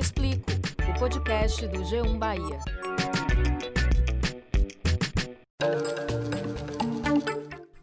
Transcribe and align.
Te 0.00 0.04
Explico, 0.04 0.50
o 0.88 0.98
podcast 0.98 1.66
do 1.68 1.80
G1 1.80 2.16
Bahia. 2.16 2.58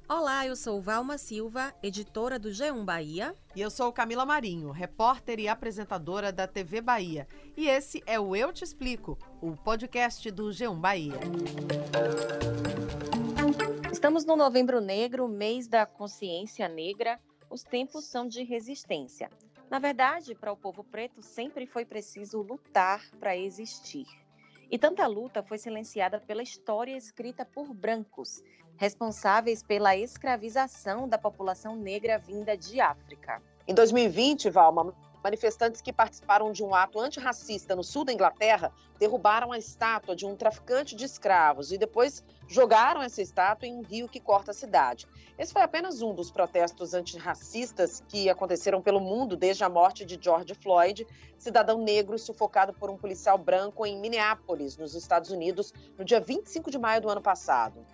Olá, 0.10 0.48
eu 0.48 0.56
sou 0.56 0.82
Valma 0.82 1.20
Silva, 1.20 1.72
editora 1.84 2.40
do 2.40 2.50
G1 2.50 2.84
Bahia. 2.84 3.36
E 3.56 3.62
eu 3.62 3.70
sou 3.70 3.94
Camila 3.94 4.26
Marinho, 4.26 4.72
repórter 4.72 5.40
e 5.40 5.48
apresentadora 5.48 6.32
da 6.32 6.48
TV 6.48 6.82
Bahia. 6.82 7.28
E 7.56 7.68
esse 7.68 8.02
é 8.08 8.20
o 8.20 8.36
Eu 8.36 8.52
Te 8.52 8.64
Explico, 8.64 9.16
o 9.40 9.56
podcast 9.56 10.32
do 10.32 10.46
G1 10.46 10.80
Bahia. 10.80 11.20
Estamos 13.92 14.26
no 14.26 14.36
Novembro 14.36 14.82
Negro, 14.82 15.28
mês 15.28 15.68
da 15.68 15.86
consciência 15.86 16.68
negra. 16.68 17.20
Os 17.48 17.62
tempos 17.62 18.06
são 18.06 18.28
de 18.28 18.44
resistência. 18.44 19.30
Na 19.70 19.80
verdade, 19.80 20.34
para 20.34 20.52
o 20.52 20.58
povo 20.58 20.84
preto 20.84 21.22
sempre 21.22 21.66
foi 21.68 21.86
preciso 21.86 22.42
lutar 22.42 23.02
para 23.20 23.36
existir. 23.36 24.06
E 24.72 24.78
tanta 24.78 25.06
luta 25.08 25.44
foi 25.44 25.58
silenciada 25.58 26.20
pela 26.20 26.44
história 26.44 26.96
escrita 26.96 27.46
por 27.46 27.74
brancos, 27.74 28.42
responsáveis 28.78 29.64
pela 29.64 29.96
escravização 29.96 31.08
da 31.08 31.18
população 31.18 31.76
negra 31.76 32.18
vinda 32.18 32.56
de 32.56 32.80
África. 32.80 33.42
Em 33.68 33.74
2020, 33.74 34.50
Valma, 34.50 34.94
manifestantes 35.28 35.82
que 35.82 35.92
participaram 35.92 36.54
de 36.54 36.64
um 36.64 36.74
ato 36.74 37.00
antirracista 37.02 37.76
no 37.76 37.84
sul 37.84 38.06
da 38.06 38.14
Inglaterra 38.14 38.72
derrubaram 38.98 39.52
a 39.52 39.58
estátua 39.58 40.16
de 40.16 40.26
um 40.26 40.38
traficante 40.38 40.96
de 40.96 41.04
escravos 41.04 41.74
e 41.74 41.78
depois 41.78 42.24
jogaram 42.48 43.02
essa 43.02 43.22
estátua 43.22 43.68
em 43.68 43.76
um 43.76 43.82
rio 43.82 44.08
que 44.08 44.22
corta 44.22 44.52
a 44.52 44.54
cidade. 44.54 45.06
Esse 45.38 45.52
foi 45.52 45.62
apenas 45.62 46.02
um 46.02 46.16
dos 46.16 46.32
protestos 46.32 46.94
antirracistas 46.94 48.02
que 48.08 48.30
aconteceram 48.30 48.82
pelo 48.82 49.02
mundo 49.02 49.36
desde 49.36 49.66
a 49.66 49.70
morte 49.70 50.06
de 50.06 50.18
George 50.20 50.54
Floyd, 50.56 51.06
cidadão 51.38 51.78
negro 51.78 52.18
sufocado 52.18 52.74
por 52.74 52.90
um 52.90 52.98
policial 52.98 53.38
branco 53.38 53.86
em 53.86 54.00
Minneapolis, 54.00 54.78
nos 54.78 54.96
Estados 54.96 55.30
Unidos, 55.30 55.74
no 55.98 56.06
dia 56.06 56.22
25 56.22 56.72
de 56.72 56.80
maio 56.80 57.02
do 57.02 57.10
ano 57.10 57.22
passado. 57.22 57.86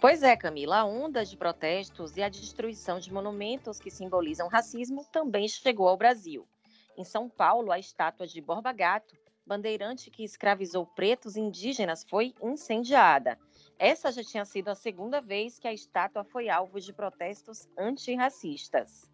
Pois 0.00 0.22
é, 0.22 0.34
Camila, 0.36 0.78
a 0.78 0.84
onda 0.84 1.24
de 1.24 1.36
protestos 1.36 2.16
e 2.16 2.22
a 2.22 2.28
destruição 2.28 2.98
de 2.98 3.12
monumentos 3.12 3.78
que 3.78 3.90
simbolizam 3.90 4.48
racismo 4.48 5.04
também 5.12 5.46
chegou 5.46 5.86
ao 5.86 5.96
Brasil. 5.96 6.48
Em 7.00 7.04
São 7.04 7.30
Paulo, 7.30 7.72
a 7.72 7.78
estátua 7.78 8.26
de 8.26 8.42
Borba 8.42 8.74
Gato, 8.74 9.16
bandeirante 9.46 10.10
que 10.10 10.22
escravizou 10.22 10.84
pretos 10.84 11.34
indígenas, 11.34 12.04
foi 12.04 12.34
incendiada. 12.42 13.38
Essa 13.78 14.12
já 14.12 14.22
tinha 14.22 14.44
sido 14.44 14.68
a 14.68 14.74
segunda 14.74 15.18
vez 15.18 15.58
que 15.58 15.66
a 15.66 15.72
estátua 15.72 16.24
foi 16.24 16.50
alvo 16.50 16.78
de 16.78 16.92
protestos 16.92 17.66
antirracistas. 17.78 19.10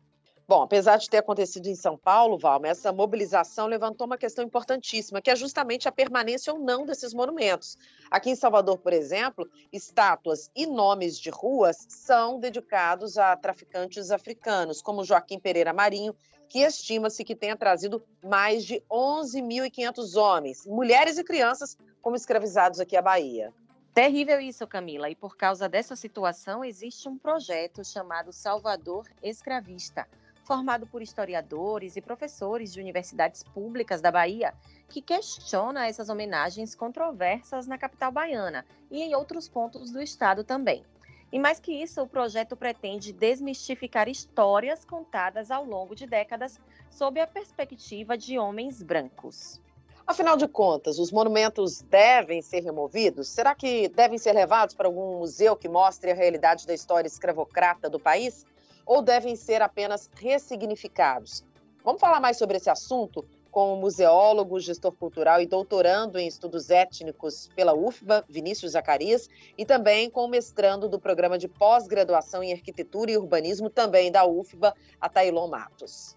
Bom, 0.49 0.63
apesar 0.63 0.97
de 0.97 1.11
ter 1.11 1.19
acontecido 1.19 1.67
em 1.67 1.75
São 1.75 1.97
Paulo, 1.97 2.39
Valma, 2.39 2.69
essa 2.69 2.93
mobilização 2.93 3.67
levantou 3.67 4.07
uma 4.07 4.17
questão 4.19 4.45
importantíssima, 4.45 5.21
que 5.21 5.31
é 5.31 5.35
justamente 5.35 5.89
a 5.89 5.93
permanência 5.93 6.53
ou 6.53 6.59
não 6.61 6.87
desses 6.87 7.13
monumentos. 7.13 7.77
Aqui 8.09 8.31
em 8.31 8.37
Salvador, 8.37 8.79
por 8.79 8.93
exemplo, 8.93 9.49
estátuas 9.73 10.49
e 10.55 10.65
nomes 10.65 11.19
de 11.19 11.31
ruas 11.31 11.87
são 11.89 12.39
dedicados 12.39 13.19
a 13.19 13.37
traficantes 13.37 14.13
africanos, 14.13 14.81
como 14.81 15.05
Joaquim 15.05 15.41
Pereira 15.41 15.73
Marinho, 15.73 16.15
que 16.49 16.61
estima-se 16.61 17.25
que 17.25 17.35
tenha 17.35 17.57
trazido 17.57 18.05
mais 18.23 18.65
de 18.65 18.83
11.500 18.91 20.17
homens, 20.17 20.67
mulheres 20.67 21.19
e 21.19 21.25
crianças, 21.25 21.77
como 22.01 22.17
escravizados 22.17 22.81
aqui 22.81 22.97
à 22.97 23.03
Bahia. 23.03 23.53
Terrível 23.93 24.41
isso, 24.41 24.67
Camila. 24.67 25.09
E 25.09 25.15
por 25.15 25.37
causa 25.37 25.69
dessa 25.69 25.97
situação, 25.97 26.65
existe 26.65 27.09
um 27.09 27.17
projeto 27.17 27.85
chamado 27.85 28.33
Salvador 28.33 29.07
Escravista 29.23 30.07
formado 30.47 30.87
por 30.87 31.03
historiadores 31.03 31.97
e 31.97 32.01
professores 32.01 32.73
de 32.73 32.81
universidades 32.81 33.43
públicas 33.43 34.01
da 34.01 34.13
Bahia, 34.13 34.55
que 34.89 35.03
questiona 35.03 35.89
essas 35.89 36.09
homenagens 36.09 36.73
controversas 36.73 37.67
na 37.67 37.77
capital 37.77 38.13
baiana 38.13 38.65
e 38.89 39.03
em 39.03 39.15
outros 39.15 39.49
pontos 39.49 39.91
do 39.91 40.01
estado 40.01 40.45
também. 40.45 40.85
E 41.33 41.39
mais 41.39 41.59
que 41.59 41.73
isso, 41.73 42.03
o 42.03 42.07
projeto 42.07 42.57
pretende 42.57 43.13
desmistificar 43.13 44.09
histórias 44.09 44.85
contadas 44.85 45.51
ao 45.51 45.65
longo 45.65 45.95
de 45.95 46.07
décadas 46.07 46.61
sob 46.91 47.21
a 47.21 47.27
perspectiva 47.27 48.17
de 48.17 48.39
homens 48.39 48.83
brancos. 48.83 49.61
Afinal 50.07 50.37
de 50.37 50.47
contas, 50.47 51.01
os 51.01 51.11
monumentos 51.11 51.83
devem 51.83 52.41
ser 52.41 52.63
removidos? 52.63 53.29
Será 53.29 53.55
que 53.55 53.89
devem 53.89 54.19
ser 54.19 54.33
levados 54.33 54.75
para 54.75 54.87
algum 54.87 55.19
museu 55.19 55.57
que 55.57 55.69
mostre 55.69 56.13
a 56.13 56.15
realidade 56.15 56.67
da 56.67 56.73
história 56.73 57.09
escravocrata 57.09 57.91
do 57.91 57.99
país? 57.99 58.47
ou 58.87 59.03
devem 59.03 59.35
ser 59.35 59.61
apenas 59.61 60.09
ressignificados? 60.15 61.45
Vamos 61.85 62.01
falar 62.01 62.21
mais 62.21 62.39
sobre 62.39 62.57
esse 62.57 62.71
assunto 62.71 63.27
com 63.51 63.75
o 63.75 63.77
museólogo, 63.77 64.61
gestor 64.61 64.93
cultural 64.93 65.41
e 65.41 65.47
doutorando 65.47 66.19
em 66.19 66.27
estudos 66.27 66.71
étnicos 66.71 67.49
pela 67.55 67.75
UFBA, 67.75 68.25
Vinícius 68.29 68.73
Zacarias, 68.73 69.29
e 69.57 69.65
também 69.65 70.11
com 70.11 70.25
o 70.25 70.29
mestrando 70.29 70.89
do 70.89 71.01
programa 71.01 71.39
de 71.39 71.49
pós-graduação 71.49 72.43
em 72.43 72.53
arquitetura 72.53 73.11
e 73.11 73.17
urbanismo, 73.17 73.71
também 73.71 74.11
da 74.11 74.27
UFBA, 74.27 74.75
Atailon 75.01 75.49
Matos. 75.49 76.17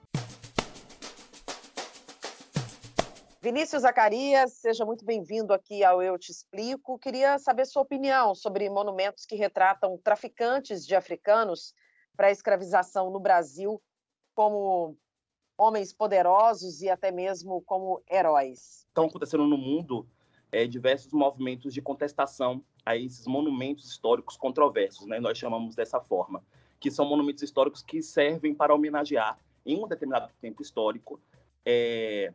Vinícius 3.41 3.84
Zacarias, 3.84 4.51
seja 4.56 4.84
muito 4.84 5.06
bem-vindo 5.06 5.53
aqui 5.53 5.81
ao 5.81 6.03
Eu 6.03 6.17
Te 6.19 6.29
Explico. 6.29 7.00
Queria 7.00 7.40
saber 7.40 7.66
sua 7.66 7.84
opinião 7.84 8.35
sobre 8.35 8.69
monumentos 8.69 9.25
que 9.25 9.38
retratam 9.38 9.97
traficantes 10.03 10.85
de 10.85 10.94
africanos 10.94 11.73
para 12.17 12.28
a 12.28 12.31
escravização 12.31 13.09
no 13.09 13.19
Brasil 13.19 13.81
como 14.35 14.97
homens 15.59 15.92
poderosos 15.92 16.81
e 16.81 16.90
até 16.90 17.12
mesmo 17.12 17.62
como 17.62 18.02
heróis. 18.09 18.86
Estão 18.88 19.06
acontecendo 19.06 19.46
no 19.46 19.58
mundo 19.58 20.08
é, 20.50 20.66
diversos 20.66 21.12
movimentos 21.12 21.74
de 21.74 21.81
contestação 21.81 22.64
a 22.86 22.96
esses 22.96 23.28
monumentos 23.28 23.86
históricos 23.86 24.38
controversos, 24.38 25.06
né? 25.06 25.20
nós 25.20 25.38
chamamos 25.38 25.75
dessa 25.75 26.00
forma, 26.00 26.42
que 26.80 26.90
são 26.90 27.06
monumentos 27.06 27.44
históricos 27.44 27.84
que 27.84 28.02
servem 28.02 28.56
para 28.56 28.74
homenagear, 28.74 29.38
em 29.66 29.78
um 29.84 29.86
determinado 29.86 30.31
tempo 30.40 30.62
histórico, 30.62 31.20
é, 31.66 32.34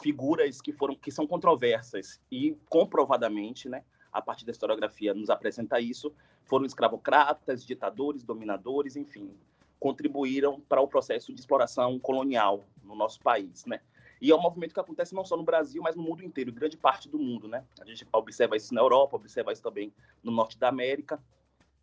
figuras 0.00 0.60
que 0.60 0.72
foram 0.72 0.94
que 0.94 1.10
são 1.10 1.26
controversas 1.26 2.20
e 2.30 2.56
comprovadamente, 2.68 3.68
né, 3.68 3.82
a 4.12 4.22
partir 4.22 4.44
da 4.44 4.52
historiografia 4.52 5.12
nos 5.12 5.30
apresenta 5.30 5.80
isso, 5.80 6.14
foram 6.44 6.64
escravocratas, 6.64 7.64
ditadores, 7.64 8.22
dominadores, 8.22 8.94
enfim, 8.94 9.34
contribuíram 9.82 10.60
para 10.60 10.80
o 10.80 10.86
processo 10.86 11.34
de 11.34 11.40
exploração 11.40 11.98
colonial 11.98 12.64
no 12.84 12.94
nosso 12.94 13.20
país, 13.20 13.66
né? 13.66 13.80
E 14.20 14.30
é 14.30 14.36
um 14.36 14.40
movimento 14.40 14.72
que 14.72 14.78
acontece 14.78 15.12
não 15.12 15.24
só 15.24 15.36
no 15.36 15.42
Brasil, 15.42 15.82
mas 15.82 15.96
no 15.96 16.02
mundo 16.04 16.22
inteiro, 16.22 16.52
grande 16.52 16.76
parte 16.76 17.08
do 17.08 17.18
mundo, 17.18 17.48
né? 17.48 17.64
A 17.80 17.84
gente 17.84 18.06
observa 18.12 18.56
isso 18.56 18.72
na 18.72 18.80
Europa, 18.80 19.16
observa 19.16 19.52
isso 19.52 19.60
também 19.60 19.92
no 20.22 20.30
norte 20.30 20.56
da 20.56 20.68
América. 20.68 21.20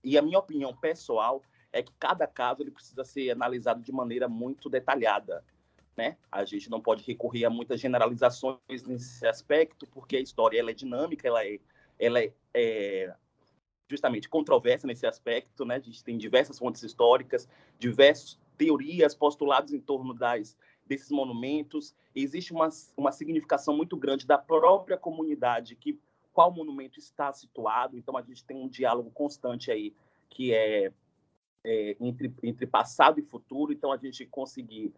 E 0.01 0.17
a 0.17 0.21
minha 0.21 0.39
opinião 0.39 0.73
pessoal 0.73 1.43
é 1.73 1.83
que 1.83 1.91
cada 1.99 2.25
caso 2.25 2.63
ele 2.63 2.71
precisa 2.71 3.03
ser 3.03 3.31
analisado 3.31 3.81
de 3.81 3.91
maneira 3.91 4.29
muito 4.29 4.69
detalhada, 4.69 5.43
né? 5.97 6.15
A 6.31 6.45
gente 6.45 6.69
não 6.69 6.79
pode 6.79 7.03
recorrer 7.03 7.43
a 7.43 7.49
muitas 7.49 7.81
generalizações 7.81 8.83
nesse 8.87 9.27
aspecto, 9.27 9.85
porque 9.87 10.15
a 10.15 10.21
história 10.21 10.57
ela 10.57 10.71
é 10.71 10.73
dinâmica, 10.73 11.27
ela 11.27 11.45
é 11.45 11.59
ela 11.99 12.21
é, 12.21 12.31
é 12.53 13.13
justamente 13.89 14.29
controversa 14.29 14.85
nesse 14.85 15.07
aspecto, 15.07 15.65
né? 15.65 15.75
A 15.75 15.79
gente 15.79 16.03
tem 16.03 16.17
diversas 16.17 16.59
fontes 16.59 16.83
históricas, 16.83 17.49
diversas 17.79 18.39
teorias, 18.57 19.15
postulados 19.15 19.73
em 19.73 19.79
torno 19.79 20.13
das 20.13 20.55
desses 20.85 21.11
monumentos. 21.11 21.95
Existe 22.15 22.51
uma, 22.51 22.69
uma 22.97 23.11
significação 23.11 23.75
muito 23.75 23.95
grande 23.95 24.25
da 24.25 24.37
própria 24.37 24.97
comunidade 24.97 25.75
que 25.75 25.99
qual 26.33 26.51
monumento 26.51 26.99
está 26.99 27.33
situado. 27.33 27.97
Então 27.97 28.15
a 28.15 28.21
gente 28.21 28.43
tem 28.43 28.57
um 28.57 28.67
diálogo 28.67 29.11
constante 29.11 29.71
aí 29.71 29.93
que 30.29 30.53
é, 30.53 30.91
é 31.65 31.97
entre 31.99 32.31
entre 32.43 32.67
passado 32.67 33.19
e 33.19 33.23
futuro. 33.23 33.73
Então 33.73 33.91
a 33.91 33.97
gente 33.97 34.25
conseguir, 34.25 34.93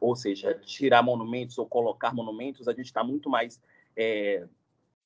ou 0.00 0.16
seja, 0.16 0.54
tirar 0.54 1.02
monumentos 1.02 1.58
ou 1.58 1.66
colocar 1.66 2.14
monumentos, 2.14 2.66
a 2.66 2.72
gente 2.72 2.86
está 2.86 3.04
muito 3.04 3.28
mais 3.28 3.60
é, 3.94 4.46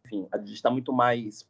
enfim, 0.06 0.29
a 0.32 0.38
gente 0.38 0.55
está 0.55 0.70
muito 0.70 0.93
mais 0.93 1.49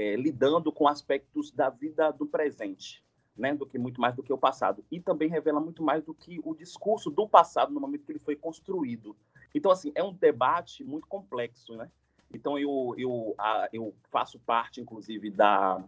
é, 0.00 0.16
lidando 0.16 0.72
com 0.72 0.88
aspectos 0.88 1.50
da 1.50 1.68
vida 1.68 2.10
do 2.10 2.24
presente, 2.24 3.04
né, 3.36 3.54
do 3.54 3.66
que 3.66 3.78
muito 3.78 4.00
mais 4.00 4.16
do 4.16 4.22
que 4.22 4.32
o 4.32 4.38
passado. 4.38 4.82
E 4.90 4.98
também 4.98 5.28
revela 5.28 5.60
muito 5.60 5.82
mais 5.82 6.02
do 6.02 6.14
que 6.14 6.40
o 6.42 6.54
discurso 6.54 7.10
do 7.10 7.28
passado 7.28 7.70
no 7.70 7.80
momento 7.80 8.06
que 8.06 8.12
ele 8.12 8.18
foi 8.18 8.34
construído. 8.34 9.14
Então, 9.54 9.70
assim, 9.70 9.92
é 9.94 10.02
um 10.02 10.14
debate 10.14 10.82
muito 10.82 11.06
complexo, 11.06 11.76
né? 11.76 11.90
Então, 12.32 12.58
eu, 12.58 12.94
eu, 12.96 13.34
a, 13.36 13.68
eu 13.74 13.94
faço 14.10 14.38
parte, 14.38 14.80
inclusive, 14.80 15.28
da, 15.28 15.84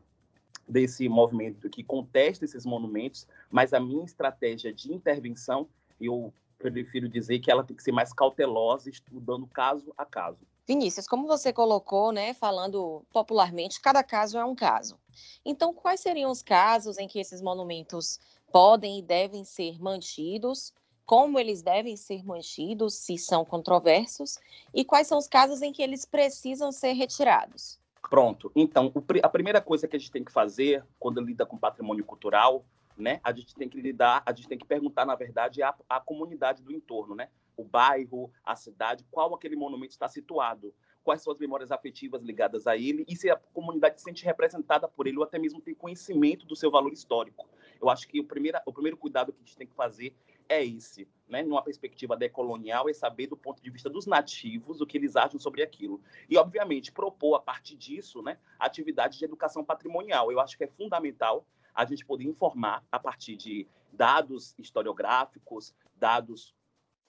desse 0.68 1.08
movimento 1.08 1.70
que 1.70 1.82
contesta 1.82 2.44
esses 2.44 2.66
monumentos, 2.66 3.26
mas 3.50 3.72
a 3.72 3.80
minha 3.80 4.04
estratégia 4.04 4.74
de 4.74 4.92
intervenção, 4.92 5.66
eu 5.98 6.34
prefiro 6.58 7.08
dizer 7.08 7.38
que 7.38 7.50
ela 7.50 7.64
tem 7.64 7.74
que 7.74 7.82
ser 7.82 7.92
mais 7.92 8.12
cautelosa, 8.12 8.90
estudando 8.90 9.46
caso 9.46 9.94
a 9.96 10.04
caso. 10.04 10.46
Vinícius, 10.72 11.06
como 11.06 11.26
você 11.26 11.52
colocou, 11.52 12.12
né, 12.12 12.32
falando 12.32 13.04
popularmente, 13.12 13.78
cada 13.78 14.02
caso 14.02 14.38
é 14.38 14.44
um 14.44 14.54
caso. 14.54 14.98
Então, 15.44 15.74
quais 15.74 16.00
seriam 16.00 16.30
os 16.30 16.42
casos 16.42 16.96
em 16.96 17.06
que 17.06 17.18
esses 17.18 17.42
monumentos 17.42 18.18
podem 18.50 18.98
e 18.98 19.02
devem 19.02 19.44
ser 19.44 19.78
mantidos 19.78 20.72
como 21.04 21.38
eles 21.38 21.60
devem 21.60 21.94
ser 21.94 22.24
mantidos, 22.24 22.94
se 22.94 23.18
são 23.18 23.44
controversos, 23.44 24.38
e 24.72 24.82
quais 24.82 25.06
são 25.06 25.18
os 25.18 25.26
casos 25.26 25.60
em 25.60 25.70
que 25.70 25.82
eles 25.82 26.06
precisam 26.06 26.72
ser 26.72 26.92
retirados. 26.92 27.78
Pronto. 28.08 28.50
Então, 28.56 28.90
a 29.22 29.28
primeira 29.28 29.60
coisa 29.60 29.86
que 29.86 29.96
a 29.96 29.98
gente 29.98 30.10
tem 30.10 30.24
que 30.24 30.32
fazer 30.32 30.82
quando 30.98 31.20
lida 31.20 31.44
com 31.44 31.58
patrimônio 31.58 32.04
cultural, 32.04 32.64
né? 33.02 33.20
A 33.22 33.32
gente 33.32 33.54
tem 33.54 33.68
que 33.68 33.80
lidar, 33.80 34.22
a 34.24 34.32
gente 34.32 34.48
tem 34.48 34.56
que 34.56 34.66
perguntar, 34.66 35.04
na 35.04 35.14
verdade, 35.14 35.60
à 35.62 36.00
comunidade 36.00 36.62
do 36.62 36.72
entorno, 36.72 37.14
né? 37.14 37.28
O 37.56 37.64
bairro, 37.64 38.32
a 38.44 38.56
cidade, 38.56 39.04
qual 39.10 39.34
aquele 39.34 39.56
monumento 39.56 39.92
está 39.92 40.08
situado 40.08 40.74
quais 41.02 41.22
são 41.22 41.32
as 41.32 41.38
memórias 41.38 41.70
afetivas 41.70 42.22
ligadas 42.22 42.66
a 42.66 42.76
ele 42.76 43.04
e 43.08 43.16
se 43.16 43.28
a 43.30 43.36
comunidade 43.36 43.98
se 43.98 44.04
sente 44.04 44.24
representada 44.24 44.88
por 44.88 45.06
ele 45.06 45.18
ou 45.18 45.24
até 45.24 45.38
mesmo 45.38 45.60
tem 45.60 45.74
conhecimento 45.74 46.46
do 46.46 46.56
seu 46.56 46.70
valor 46.70 46.92
histórico. 46.92 47.48
Eu 47.80 47.90
acho 47.90 48.06
que 48.06 48.20
o 48.20 48.24
primeiro, 48.24 48.58
o 48.64 48.72
primeiro 48.72 48.96
cuidado 48.96 49.32
que 49.32 49.38
a 49.42 49.44
gente 49.44 49.56
tem 49.56 49.66
que 49.66 49.74
fazer 49.74 50.14
é 50.48 50.64
esse, 50.64 51.08
né? 51.28 51.42
numa 51.42 51.62
perspectiva 51.62 52.16
decolonial, 52.16 52.88
é 52.88 52.92
saber 52.92 53.26
do 53.26 53.36
ponto 53.36 53.62
de 53.62 53.70
vista 53.70 53.88
dos 53.88 54.06
nativos 54.06 54.80
o 54.80 54.86
que 54.86 54.96
eles 54.96 55.16
acham 55.16 55.40
sobre 55.40 55.62
aquilo. 55.62 56.00
E, 56.28 56.36
obviamente, 56.36 56.92
propor 56.92 57.36
a 57.36 57.40
partir 57.40 57.76
disso 57.76 58.22
né, 58.22 58.38
atividades 58.58 59.18
de 59.18 59.24
educação 59.24 59.64
patrimonial. 59.64 60.30
Eu 60.30 60.40
acho 60.40 60.56
que 60.56 60.64
é 60.64 60.68
fundamental 60.68 61.46
a 61.74 61.84
gente 61.84 62.04
poder 62.04 62.24
informar 62.24 62.84
a 62.90 62.98
partir 62.98 63.36
de 63.36 63.66
dados 63.92 64.54
historiográficos, 64.58 65.74
dados 65.96 66.54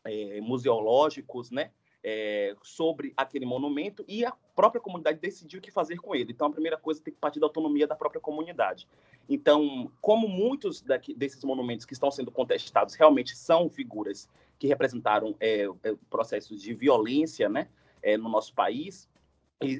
é, 0.03 0.41
museológicos, 0.41 1.51
né? 1.51 1.71
é, 2.03 2.55
sobre 2.61 3.13
aquele 3.15 3.45
monumento 3.45 4.03
e 4.07 4.25
a 4.25 4.33
própria 4.55 4.81
comunidade 4.81 5.19
decidiu 5.19 5.59
o 5.59 5.61
que 5.61 5.71
fazer 5.71 5.97
com 5.97 6.13
ele. 6.13 6.33
Então, 6.33 6.47
a 6.47 6.51
primeira 6.51 6.77
coisa 6.77 7.01
tem 7.01 7.13
que 7.13 7.19
partir 7.19 7.39
da 7.39 7.45
autonomia 7.45 7.87
da 7.87 7.95
própria 7.95 8.19
comunidade. 8.19 8.87
Então, 9.29 9.89
como 10.01 10.27
muitos 10.27 10.81
daqui, 10.81 11.13
desses 11.13 11.43
monumentos 11.43 11.85
que 11.85 11.93
estão 11.93 12.11
sendo 12.11 12.29
contestados 12.29 12.95
realmente 12.95 13.35
são 13.37 13.69
figuras 13.69 14.29
que 14.59 14.67
representaram 14.67 15.35
é, 15.39 15.65
processos 16.09 16.61
de 16.61 16.73
violência 16.73 17.47
né, 17.47 17.69
é, 18.01 18.17
no 18.17 18.27
nosso 18.27 18.53
país, 18.53 19.09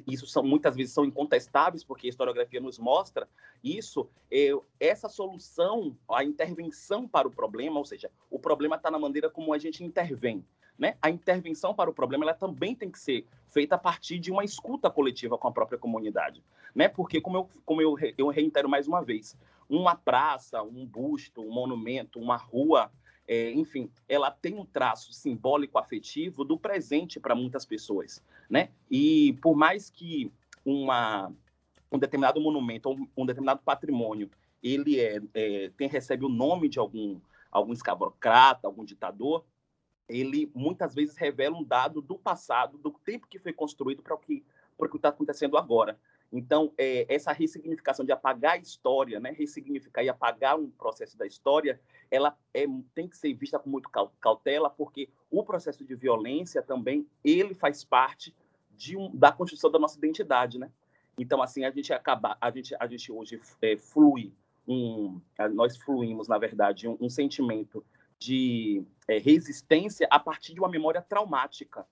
isso 0.06 0.26
são 0.26 0.42
muitas 0.42 0.76
vezes 0.76 0.92
são 0.92 1.04
incontestáveis 1.04 1.84
porque 1.84 2.06
a 2.06 2.10
historiografia 2.10 2.60
nos 2.60 2.78
mostra 2.78 3.28
isso 3.62 4.08
essa 4.78 5.08
solução 5.08 5.96
a 6.08 6.24
intervenção 6.24 7.06
para 7.06 7.28
o 7.28 7.30
problema 7.30 7.78
ou 7.78 7.84
seja 7.84 8.10
o 8.30 8.38
problema 8.38 8.76
está 8.76 8.90
na 8.90 8.98
maneira 8.98 9.30
como 9.30 9.52
a 9.52 9.58
gente 9.58 9.84
intervém 9.84 10.44
né? 10.78 10.96
A 11.00 11.10
intervenção 11.10 11.74
para 11.74 11.90
o 11.90 11.94
problema 11.94 12.24
ela 12.24 12.34
também 12.34 12.74
tem 12.74 12.90
que 12.90 12.98
ser 12.98 13.26
feita 13.46 13.76
a 13.76 13.78
partir 13.78 14.18
de 14.18 14.32
uma 14.32 14.44
escuta 14.44 14.90
coletiva 14.90 15.38
com 15.38 15.46
a 15.48 15.52
própria 15.52 15.78
comunidade, 15.78 16.42
né? 16.74 16.88
Porque 16.88 17.20
como 17.20 17.36
eu 17.36 17.48
como 17.64 17.80
eu, 17.80 17.96
eu 18.18 18.28
reitero 18.28 18.68
mais 18.68 18.88
uma 18.88 19.02
vez, 19.02 19.36
uma 19.68 19.94
praça, 19.94 20.62
um 20.62 20.84
busto, 20.84 21.42
um 21.42 21.52
monumento, 21.52 22.18
uma 22.18 22.36
rua, 22.36 22.90
é, 23.26 23.52
enfim, 23.52 23.90
ela 24.08 24.30
tem 24.30 24.54
um 24.54 24.66
traço 24.66 25.12
simbólico 25.12 25.78
afetivo 25.78 26.44
do 26.44 26.58
presente 26.58 27.18
para 27.18 27.34
muitas 27.34 27.64
pessoas, 27.64 28.22
né? 28.48 28.70
E 28.90 29.32
por 29.40 29.56
mais 29.56 29.90
que 29.90 30.30
uma 30.64 31.32
um 31.90 31.98
determinado 31.98 32.40
monumento 32.40 32.88
ou 32.88 32.98
um 33.16 33.26
determinado 33.26 33.60
patrimônio 33.64 34.28
ele 34.62 34.98
é, 34.98 35.20
é 35.32 35.70
tem 35.76 35.88
recebe 35.88 36.24
o 36.24 36.28
nome 36.28 36.68
de 36.68 36.78
algum 36.78 37.20
algum 37.50 37.72
escravocrata, 37.72 38.66
algum 38.66 38.84
ditador, 38.84 39.44
ele 40.08 40.50
muitas 40.54 40.94
vezes 40.94 41.16
revela 41.16 41.56
um 41.56 41.62
dado 41.62 42.02
do 42.02 42.18
passado, 42.18 42.76
do 42.78 42.90
tempo 42.90 43.28
que 43.28 43.38
foi 43.38 43.52
construído 43.52 44.02
para 44.02 44.14
o 44.14 44.18
que 44.18 44.44
para 44.76 44.86
o 44.86 44.90
que 44.90 44.96
está 44.96 45.08
acontecendo 45.08 45.56
agora. 45.56 45.98
Então, 46.32 46.72
é, 46.76 47.06
essa 47.12 47.32
ressignificação 47.32 48.04
de 48.04 48.10
apagar 48.10 48.54
a 48.54 48.58
história, 48.58 49.20
né, 49.20 49.30
ressignificar 49.30 50.02
e 50.02 50.08
apagar 50.08 50.58
um 50.58 50.70
processo 50.70 51.16
da 51.16 51.26
história, 51.26 51.80
ela 52.10 52.36
é, 52.52 52.64
tem 52.94 53.08
que 53.08 53.16
ser 53.16 53.32
vista 53.34 53.58
com 53.58 53.70
muito 53.70 53.88
cautela, 54.20 54.68
porque 54.68 55.08
o 55.30 55.44
processo 55.44 55.84
de 55.84 55.94
violência 55.94 56.62
também 56.62 57.06
ele 57.22 57.54
faz 57.54 57.84
parte 57.84 58.34
um, 58.96 59.16
da 59.16 59.30
construção 59.30 59.70
da 59.70 59.78
nossa 59.78 59.96
identidade, 59.96 60.58
né? 60.58 60.70
Então, 61.16 61.40
assim, 61.40 61.64
a 61.64 61.70
gente 61.70 61.92
acaba, 61.92 62.36
a 62.40 62.50
gente, 62.50 62.74
a 62.78 62.86
gente 62.88 63.12
hoje 63.12 63.40
é, 63.62 63.76
flui 63.76 64.32
um, 64.66 65.20
nós 65.52 65.76
fluímos, 65.76 66.26
na 66.26 66.38
verdade, 66.38 66.88
um, 66.88 66.96
um 67.00 67.08
sentimento 67.08 67.84
de 68.18 68.82
é, 69.06 69.18
resistência 69.18 70.06
a 70.10 70.18
partir 70.18 70.54
de 70.54 70.60
uma 70.60 70.68
memória 70.68 71.02
traumática. 71.02 71.86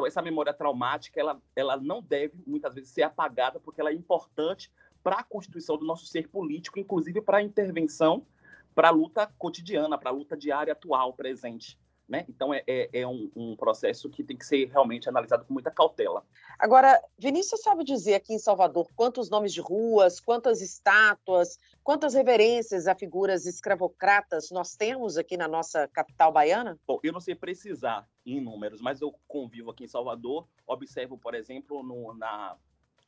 Então, 0.00 0.06
essa 0.06 0.22
memória 0.22 0.54
traumática, 0.54 1.20
ela, 1.20 1.38
ela 1.54 1.76
não 1.76 2.00
deve, 2.00 2.32
muitas 2.46 2.74
vezes, 2.74 2.88
ser 2.88 3.02
apagada, 3.02 3.60
porque 3.60 3.82
ela 3.82 3.90
é 3.90 3.92
importante 3.92 4.72
para 5.02 5.16
a 5.16 5.22
constituição 5.22 5.76
do 5.76 5.84
nosso 5.84 6.06
ser 6.06 6.26
político, 6.28 6.78
inclusive 6.78 7.20
para 7.20 7.36
a 7.36 7.42
intervenção, 7.42 8.26
para 8.74 8.88
a 8.88 8.90
luta 8.90 9.26
cotidiana, 9.36 9.98
para 9.98 10.08
a 10.08 10.12
luta 10.12 10.38
diária, 10.38 10.72
atual, 10.72 11.12
presente. 11.12 11.78
Né? 12.10 12.26
Então, 12.28 12.52
é, 12.52 12.64
é, 12.66 13.02
é 13.02 13.06
um, 13.06 13.30
um, 13.36 13.54
processo 13.54 14.10
que 14.10 14.24
tem 14.24 14.36
que 14.36 14.44
ser 14.44 14.68
realmente 14.68 15.08
analisado 15.08 15.44
com 15.44 15.52
muita 15.52 15.70
cautela. 15.70 16.26
Agora, 16.58 17.00
Vinícius 17.16 17.62
sabe 17.62 17.84
dizer 17.84 18.14
aqui 18.14 18.34
em 18.34 18.38
Salvador 18.38 18.90
quantos 18.96 19.30
nomes 19.30 19.52
de 19.52 19.60
ruas, 19.60 20.18
quantas 20.18 20.60
estátuas, 20.60 21.56
quantas 21.84 22.14
reverências 22.14 22.88
a 22.88 22.96
figuras 22.96 23.46
escravocratas 23.46 24.50
nós 24.50 24.74
temos 24.74 25.16
aqui 25.16 25.36
na 25.36 25.46
nossa 25.46 25.86
capital 25.86 26.32
baiana? 26.32 26.76
Bom, 26.84 26.98
eu 27.04 27.12
não 27.12 27.20
sei 27.20 27.36
precisar 27.36 28.08
em 28.26 28.40
números, 28.40 28.80
mas 28.80 29.00
eu 29.00 29.14
convivo 29.28 29.70
aqui 29.70 29.84
em 29.84 29.88
Salvador, 29.88 30.48
observo, 30.66 31.16
por 31.16 31.36
exemplo, 31.36 31.80
no, 31.84 32.12
na, 32.14 32.56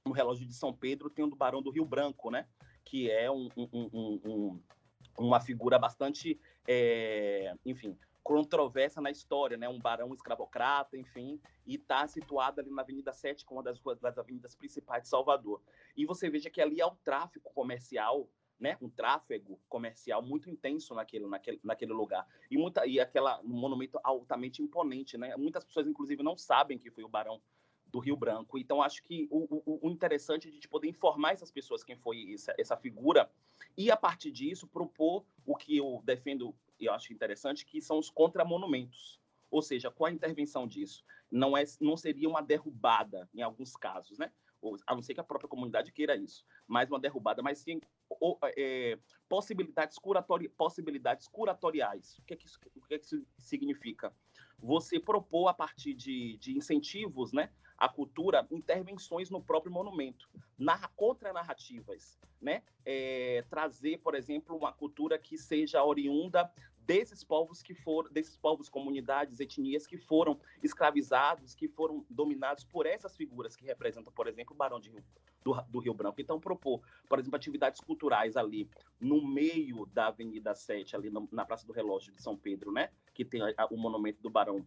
no 0.06 0.12
relógio 0.12 0.46
de 0.46 0.54
São 0.54 0.72
Pedro, 0.72 1.10
tem 1.10 1.24
o 1.24 1.28
do 1.28 1.34
Barão 1.34 1.60
do 1.60 1.72
Rio 1.72 1.84
Branco, 1.84 2.30
né? 2.30 2.46
que 2.84 3.10
é 3.10 3.28
um, 3.28 3.48
um, 3.56 4.60
uma 5.18 5.40
figura 5.40 5.76
bastante, 5.76 6.38
é, 6.68 7.52
enfim, 7.66 7.98
controversa 8.22 9.00
na 9.00 9.10
história, 9.10 9.56
né? 9.56 9.68
Um 9.68 9.80
barão 9.80 10.14
escravocrata, 10.14 10.96
enfim, 10.96 11.40
e 11.66 11.74
está 11.74 12.06
situado 12.06 12.60
ali 12.60 12.70
na 12.70 12.82
Avenida 12.82 13.12
7, 13.12 13.44
que 13.44 13.52
é 13.52 13.56
uma 13.56 13.62
das, 13.62 13.80
das 14.00 14.18
avenidas 14.18 14.54
principais 14.54 15.02
de 15.02 15.08
Salvador. 15.08 15.60
E 15.96 16.06
você 16.06 16.30
veja 16.30 16.50
que 16.50 16.60
ali 16.60 16.80
há 16.80 16.86
o 16.86 16.96
tráfico 17.04 17.52
comercial, 17.52 18.28
né? 18.58 18.78
Um 18.80 18.88
tráfego 18.88 19.58
comercial 19.68 20.22
muito 20.22 20.48
intenso 20.48 20.94
naquele, 20.94 21.26
naquele, 21.26 21.60
naquele 21.64 21.92
lugar. 21.92 22.26
E, 22.50 22.56
muita, 22.56 22.86
e 22.86 23.00
aquela, 23.00 23.40
um 23.40 23.48
monumento 23.48 23.98
altamente 24.04 24.62
imponente, 24.62 25.18
né? 25.18 25.36
Muitas 25.36 25.64
pessoas, 25.64 25.86
inclusive, 25.86 26.22
não 26.22 26.36
sabem 26.36 26.78
que 26.78 26.90
foi 26.90 27.02
o 27.02 27.08
barão 27.08 27.42
do 27.92 27.98
Rio 27.98 28.16
Branco. 28.16 28.56
Então, 28.56 28.80
acho 28.80 29.02
que 29.02 29.28
o, 29.30 29.62
o, 29.66 29.86
o, 29.86 29.90
interessante 29.90 30.48
é 30.48 30.50
a 30.50 30.52
gente 30.52 30.66
poder 30.66 30.88
informar 30.88 31.32
essas 31.32 31.50
pessoas 31.50 31.84
quem 31.84 31.94
foi 31.94 32.32
essa, 32.32 32.54
essa 32.58 32.76
figura 32.76 33.30
e, 33.76 33.90
a 33.90 33.96
partir 33.96 34.30
disso, 34.30 34.66
propor 34.66 35.24
o 35.44 35.54
que 35.54 35.76
eu 35.76 36.00
defendo 36.04 36.54
eu 36.78 36.92
acho 36.92 37.12
interessante, 37.12 37.64
que 37.64 37.80
são 37.80 37.98
os 37.98 38.10
contramonumentos. 38.10 39.20
Ou 39.50 39.60
seja, 39.60 39.90
qual 39.90 40.08
a 40.08 40.12
intervenção 40.12 40.66
disso? 40.66 41.04
Não, 41.30 41.56
é, 41.56 41.64
não 41.80 41.96
seria 41.96 42.28
uma 42.28 42.42
derrubada, 42.42 43.28
em 43.34 43.42
alguns 43.42 43.76
casos, 43.76 44.18
né? 44.18 44.32
Ou, 44.60 44.76
a 44.86 44.94
não 44.94 45.02
ser 45.02 45.14
que 45.14 45.20
a 45.20 45.24
própria 45.24 45.48
comunidade 45.48 45.92
queira 45.92 46.16
isso, 46.16 46.46
mais 46.66 46.88
uma 46.88 47.00
derrubada, 47.00 47.42
mas 47.42 47.58
sim 47.58 47.80
ou, 48.20 48.38
é, 48.56 48.98
possibilidades, 49.28 49.98
curatori, 49.98 50.48
possibilidades 50.48 51.26
curatoriais. 51.26 52.18
O 52.18 52.22
que, 52.24 52.34
é 52.34 52.36
que 52.36 52.46
isso, 52.46 52.58
o 52.76 52.86
que, 52.86 52.94
é 52.94 52.98
que 52.98 53.04
isso 53.04 53.26
significa? 53.38 54.14
Você 54.58 55.00
propor, 55.00 55.48
a 55.48 55.54
partir 55.54 55.94
de, 55.94 56.36
de 56.38 56.56
incentivos, 56.56 57.32
né, 57.32 57.50
à 57.82 57.88
cultura, 57.88 58.46
intervenções 58.48 59.28
no 59.28 59.42
próprio 59.42 59.72
monumento, 59.72 60.30
narra, 60.56 60.88
contra-narrativas, 60.94 62.16
né? 62.40 62.62
É, 62.84 63.44
trazer, 63.50 63.98
por 63.98 64.14
exemplo, 64.14 64.56
uma 64.56 64.72
cultura 64.72 65.18
que 65.18 65.36
seja 65.36 65.82
oriunda 65.82 66.48
desses 66.78 67.24
povos 67.24 67.60
que 67.60 67.74
foram, 67.74 68.08
desses 68.12 68.36
povos, 68.36 68.68
comunidades, 68.68 69.40
etnias 69.40 69.84
que 69.84 69.96
foram 69.96 70.38
escravizados, 70.62 71.56
que 71.56 71.66
foram 71.66 72.06
dominados 72.08 72.62
por 72.62 72.86
essas 72.86 73.16
figuras 73.16 73.56
que 73.56 73.64
representam, 73.64 74.12
por 74.12 74.28
exemplo, 74.28 74.54
o 74.54 74.56
Barão 74.56 74.78
de 74.78 74.88
Rio, 74.88 75.02
do, 75.42 75.60
do, 75.68 75.80
Rio 75.80 75.92
Branco. 75.92 76.20
Então, 76.20 76.38
propor, 76.38 76.82
por 77.08 77.18
exemplo, 77.18 77.36
atividades 77.36 77.80
culturais 77.80 78.36
ali 78.36 78.70
no 79.00 79.26
meio 79.26 79.86
da 79.86 80.06
Avenida 80.06 80.54
7, 80.54 80.94
ali 80.94 81.10
no, 81.10 81.28
na 81.32 81.44
Praça 81.44 81.66
do 81.66 81.72
Relógio 81.72 82.12
de 82.12 82.22
São 82.22 82.36
Pedro, 82.36 82.70
né? 82.70 82.90
Que 83.12 83.24
tem 83.24 83.42
a, 83.42 83.52
a, 83.56 83.66
o 83.66 83.76
monumento 83.76 84.22
do 84.22 84.30
Barão 84.30 84.64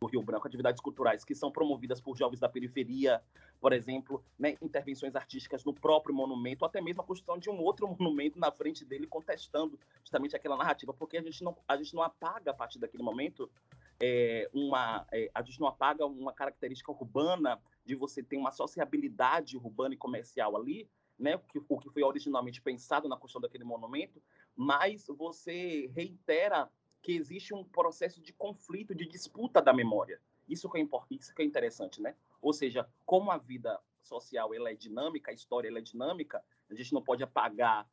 do 0.00 0.06
Rio 0.06 0.22
Branco, 0.22 0.46
atividades 0.46 0.80
culturais 0.80 1.24
que 1.24 1.34
são 1.34 1.50
promovidas 1.50 2.00
por 2.00 2.16
jovens 2.16 2.40
da 2.40 2.48
periferia, 2.48 3.22
por 3.60 3.72
exemplo, 3.72 4.22
né, 4.38 4.56
intervenções 4.60 5.16
artísticas 5.16 5.64
no 5.64 5.72
próprio 5.72 6.14
monumento, 6.14 6.64
até 6.64 6.80
mesmo 6.80 7.02
a 7.02 7.04
construção 7.04 7.38
de 7.38 7.48
um 7.48 7.58
outro 7.60 7.88
monumento 7.98 8.38
na 8.38 8.50
frente 8.50 8.84
dele, 8.84 9.06
contestando 9.06 9.78
justamente 10.02 10.36
aquela 10.36 10.56
narrativa, 10.56 10.92
porque 10.92 11.16
a 11.16 11.22
gente 11.22 11.42
não, 11.42 11.56
a 11.66 11.76
gente 11.76 11.94
não 11.94 12.02
apaga 12.02 12.50
a 12.50 12.54
partir 12.54 12.78
daquele 12.78 13.02
momento 13.02 13.50
é, 13.98 14.48
uma, 14.52 15.06
é, 15.10 15.30
a 15.34 15.42
gente 15.42 15.58
não 15.58 15.66
apaga 15.66 16.04
uma 16.04 16.32
característica 16.32 16.92
urbana 16.92 17.58
de 17.84 17.94
você 17.94 18.22
ter 18.22 18.36
uma 18.36 18.52
sociabilidade 18.52 19.56
urbana 19.56 19.94
e 19.94 19.98
comercial 19.98 20.56
ali, 20.56 20.88
né, 21.18 21.38
que, 21.48 21.62
o 21.66 21.78
que 21.78 21.88
foi 21.88 22.02
originalmente 22.02 22.60
pensado 22.60 23.08
na 23.08 23.16
construção 23.16 23.40
daquele 23.40 23.64
monumento, 23.64 24.20
mas 24.54 25.06
você 25.06 25.90
reitera 25.94 26.68
que 27.06 27.12
existe 27.12 27.54
um 27.54 27.62
processo 27.62 28.20
de 28.20 28.32
conflito, 28.32 28.92
de 28.92 29.06
disputa 29.06 29.62
da 29.62 29.72
memória. 29.72 30.20
Isso 30.48 30.68
que 30.68 30.76
é 30.76 30.80
importante, 30.80 31.20
isso 31.20 31.32
que 31.32 31.40
é 31.40 31.44
interessante, 31.44 32.02
né? 32.02 32.16
Ou 32.42 32.52
seja, 32.52 32.84
como 33.04 33.30
a 33.30 33.38
vida 33.38 33.80
social 34.02 34.52
ela 34.52 34.72
é 34.72 34.74
dinâmica, 34.74 35.30
a 35.30 35.34
história 35.34 35.68
ela 35.68 35.78
é 35.78 35.82
dinâmica, 35.82 36.42
a 36.68 36.74
gente 36.74 36.92
não 36.92 37.00
pode 37.00 37.22
apagar 37.22 37.88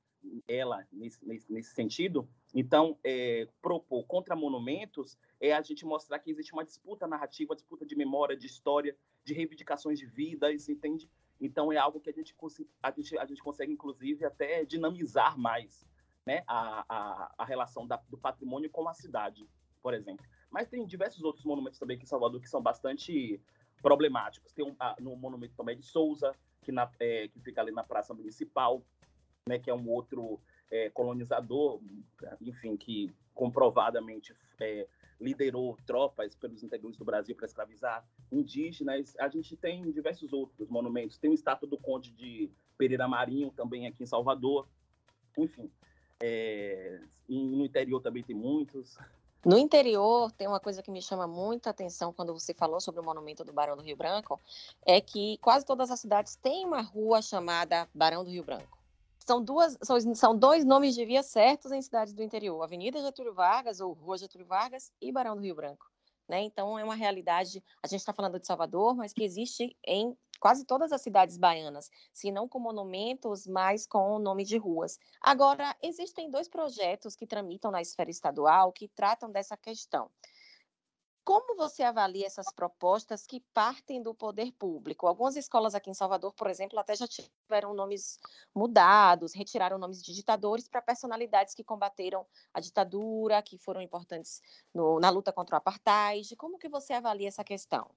ela 0.48 0.88
nesse, 0.92 1.24
nesse, 1.24 1.54
nesse 1.54 1.76
sentido. 1.76 2.28
Então, 2.56 2.98
é, 3.04 3.48
propor 3.62 4.04
contra 4.08 4.36
monumentos 4.36 5.16
é 5.40 5.54
a 5.54 5.62
gente 5.62 5.86
mostrar 5.86 6.18
que 6.18 6.32
existe 6.32 6.52
uma 6.52 6.66
disputa 6.66 7.06
narrativa, 7.06 7.54
disputa 7.54 7.86
de 7.86 7.96
memória, 7.96 8.36
de 8.36 8.48
história, 8.48 8.98
de 9.24 9.36
reivindicações 9.36 10.00
de 10.00 10.08
vidas, 10.08 10.70
entende? 10.70 11.08
Então, 11.40 11.72
é 11.72 11.78
algo 11.78 12.00
que 12.00 12.10
a 12.10 12.14
gente, 12.14 12.36
a 12.82 12.90
gente, 12.90 13.16
a 13.20 13.26
gente 13.28 13.44
consegue, 13.44 13.72
inclusive, 13.72 14.26
até 14.26 14.66
dinamizar 14.66 15.38
mais 15.38 15.86
né, 16.26 16.44
a, 16.48 16.86
a, 16.88 17.34
a 17.38 17.46
relação 17.46 17.86
da, 17.86 18.02
do 18.10 18.18
patrimônio 18.18 18.70
com 18.70 18.88
a 18.88 18.94
cidade, 18.94 19.48
por 19.82 19.94
exemplo. 19.94 20.26
Mas 20.50 20.70
tem 20.70 20.86
diversos 20.86 21.24
outros 21.24 21.46
monumentos 21.46 21.80
também 21.80 21.96
aqui 21.96 22.06
em 22.06 22.08
Salvador 22.08 22.40
que 22.40 22.50
são 22.50 22.62
bastante 22.62 23.42
problemáticos. 23.82 24.54
Tem 24.54 24.66
um, 24.66 24.76
a, 24.80 24.96
no 25.00 25.16
monumento 25.16 25.56
também 25.56 25.78
de 25.78 25.86
Souza, 25.86 26.34
que, 26.62 26.72
na, 26.72 26.90
é, 27.00 27.28
que 27.28 27.40
fica 27.40 27.62
ali 27.62 27.72
na 27.72 27.84
Praça 27.84 28.14
Municipal, 28.14 28.82
né, 29.48 29.60
que 29.60 29.70
é 29.70 29.74
um 29.74 29.90
outro 29.90 30.40
é, 30.72 30.90
colonizador, 30.90 31.82
enfim, 32.42 32.78
que 32.78 33.14
comprovadamente 33.34 34.34
é, 34.60 34.88
liderou 35.20 35.78
tropas 35.86 36.36
pelos 36.36 36.64
interiores 36.64 36.98
do 36.98 37.06
Brasil 37.06 37.36
para 37.36 37.46
escravizar 37.46 38.06
indígenas. 38.32 39.16
A 39.20 39.28
gente 39.28 39.56
tem 39.58 39.92
diversos 39.92 40.32
outros 40.34 40.70
monumentos. 40.70 41.18
Tem 41.18 41.30
o 41.30 41.34
estátua 41.34 41.68
do 41.68 41.78
Conde 41.78 42.12
de 42.12 42.52
Pereira 42.78 43.08
Marinho, 43.08 43.52
também 43.52 43.88
aqui 43.88 44.04
em 44.04 44.08
Salvador. 44.08 44.68
Enfim, 45.38 45.70
é, 46.26 47.02
no 47.28 47.66
interior 47.66 48.02
também 48.02 48.24
tem 48.24 48.34
muitos. 48.34 48.98
No 49.46 49.58
interior, 49.58 50.32
tem 50.32 50.48
uma 50.48 50.60
coisa 50.60 50.82
que 50.82 50.90
me 50.90 51.02
chama 51.02 51.28
muita 51.28 51.70
atenção 51.70 52.14
quando 52.14 52.32
você 52.32 52.54
falou 52.54 52.80
sobre 52.80 53.02
o 53.02 53.04
monumento 53.04 53.44
do 53.44 53.52
Barão 53.52 53.76
do 53.76 53.84
Rio 53.84 53.98
Branco, 53.98 54.40
é 54.86 55.02
que 55.02 55.38
quase 55.40 55.66
todas 55.66 55.92
as 55.92 56.00
cidades 56.00 56.38
têm 56.38 56.66
uma 56.66 56.82
rua 56.82 57.22
chamada 57.22 57.90
Barão 57.94 58.24
do 58.24 58.30
Rio 58.30 58.46
Branco. 58.46 58.78
São, 59.20 59.44
duas, 59.44 59.78
são, 59.82 60.16
são 60.16 60.38
dois 60.38 60.64
nomes 60.64 60.96
de 60.96 61.06
via 61.06 61.24
certos 61.24 61.74
em 61.74 61.82
cidades 61.82 62.14
do 62.14 62.24
interior, 62.24 62.62
Avenida 62.62 63.02
Getúlio 63.02 63.34
Vargas, 63.34 63.82
ou 63.82 63.92
Rua 63.92 64.18
Getúlio 64.18 64.48
Vargas, 64.48 64.94
e 65.02 65.12
Barão 65.12 65.36
do 65.36 65.42
Rio 65.42 65.56
Branco. 65.56 65.93
Né? 66.28 66.42
Então, 66.42 66.80
é 66.80 66.84
uma 66.84 66.96
realidade, 66.96 67.64
a 67.82 67.88
gente 67.88 68.00
está 68.00 68.14
falando 68.14 68.40
de 68.40 68.48
Salvador, 68.48 68.96
mas 68.96 69.14
que 69.14 69.24
existe 69.24 69.76
em 69.86 70.18
quase 70.40 70.66
todas 70.66 70.92
as 70.92 71.02
cidades 71.02 71.38
baianas, 71.38 71.90
se 72.12 72.30
não 72.32 72.50
com 72.50 72.60
monumentos, 72.60 73.48
mas 73.48 73.88
com 73.88 74.16
o 74.16 74.20
nome 74.20 74.44
de 74.44 74.58
ruas. 74.58 75.00
Agora, 75.22 75.74
existem 75.82 76.30
dois 76.30 76.50
projetos 76.50 77.16
que 77.16 77.26
tramitam 77.26 77.72
na 77.72 77.82
esfera 77.82 78.10
estadual 78.10 78.74
que 78.74 78.90
tratam 78.90 79.32
dessa 79.32 79.56
questão. 79.56 80.10
Como 81.24 81.56
você 81.56 81.84
avalia 81.84 82.26
essas 82.26 82.52
propostas 82.54 83.26
que 83.26 83.40
partem 83.54 84.04
do 84.04 84.14
poder 84.14 84.52
público? 84.52 85.08
Algumas 85.08 85.38
escolas 85.38 85.74
aqui 85.74 85.90
em 85.90 85.94
Salvador, 85.94 86.34
por 86.34 86.50
exemplo, 86.50 86.78
até 86.78 86.96
já 86.98 87.08
tiveram 87.08 87.74
nomes 87.74 88.20
mudados, 88.54 89.34
retiraram 89.34 89.78
nomes 89.78 90.04
de 90.04 90.14
ditadores 90.14 90.68
para 90.68 90.82
personalidades 90.82 91.54
que 91.54 91.64
combateram 91.64 92.26
a 92.54 92.60
ditadura, 92.60 93.42
que 93.42 93.58
foram 93.58 93.82
importantes 93.82 94.42
no, 94.74 95.00
na 95.00 95.10
luta 95.10 95.32
contra 95.32 95.56
o 95.56 95.58
apartheid. 95.58 96.36
Como 96.36 96.60
que 96.60 96.68
você 96.68 96.92
avalia 96.92 97.30
essa 97.30 97.44
questão? 97.44 97.90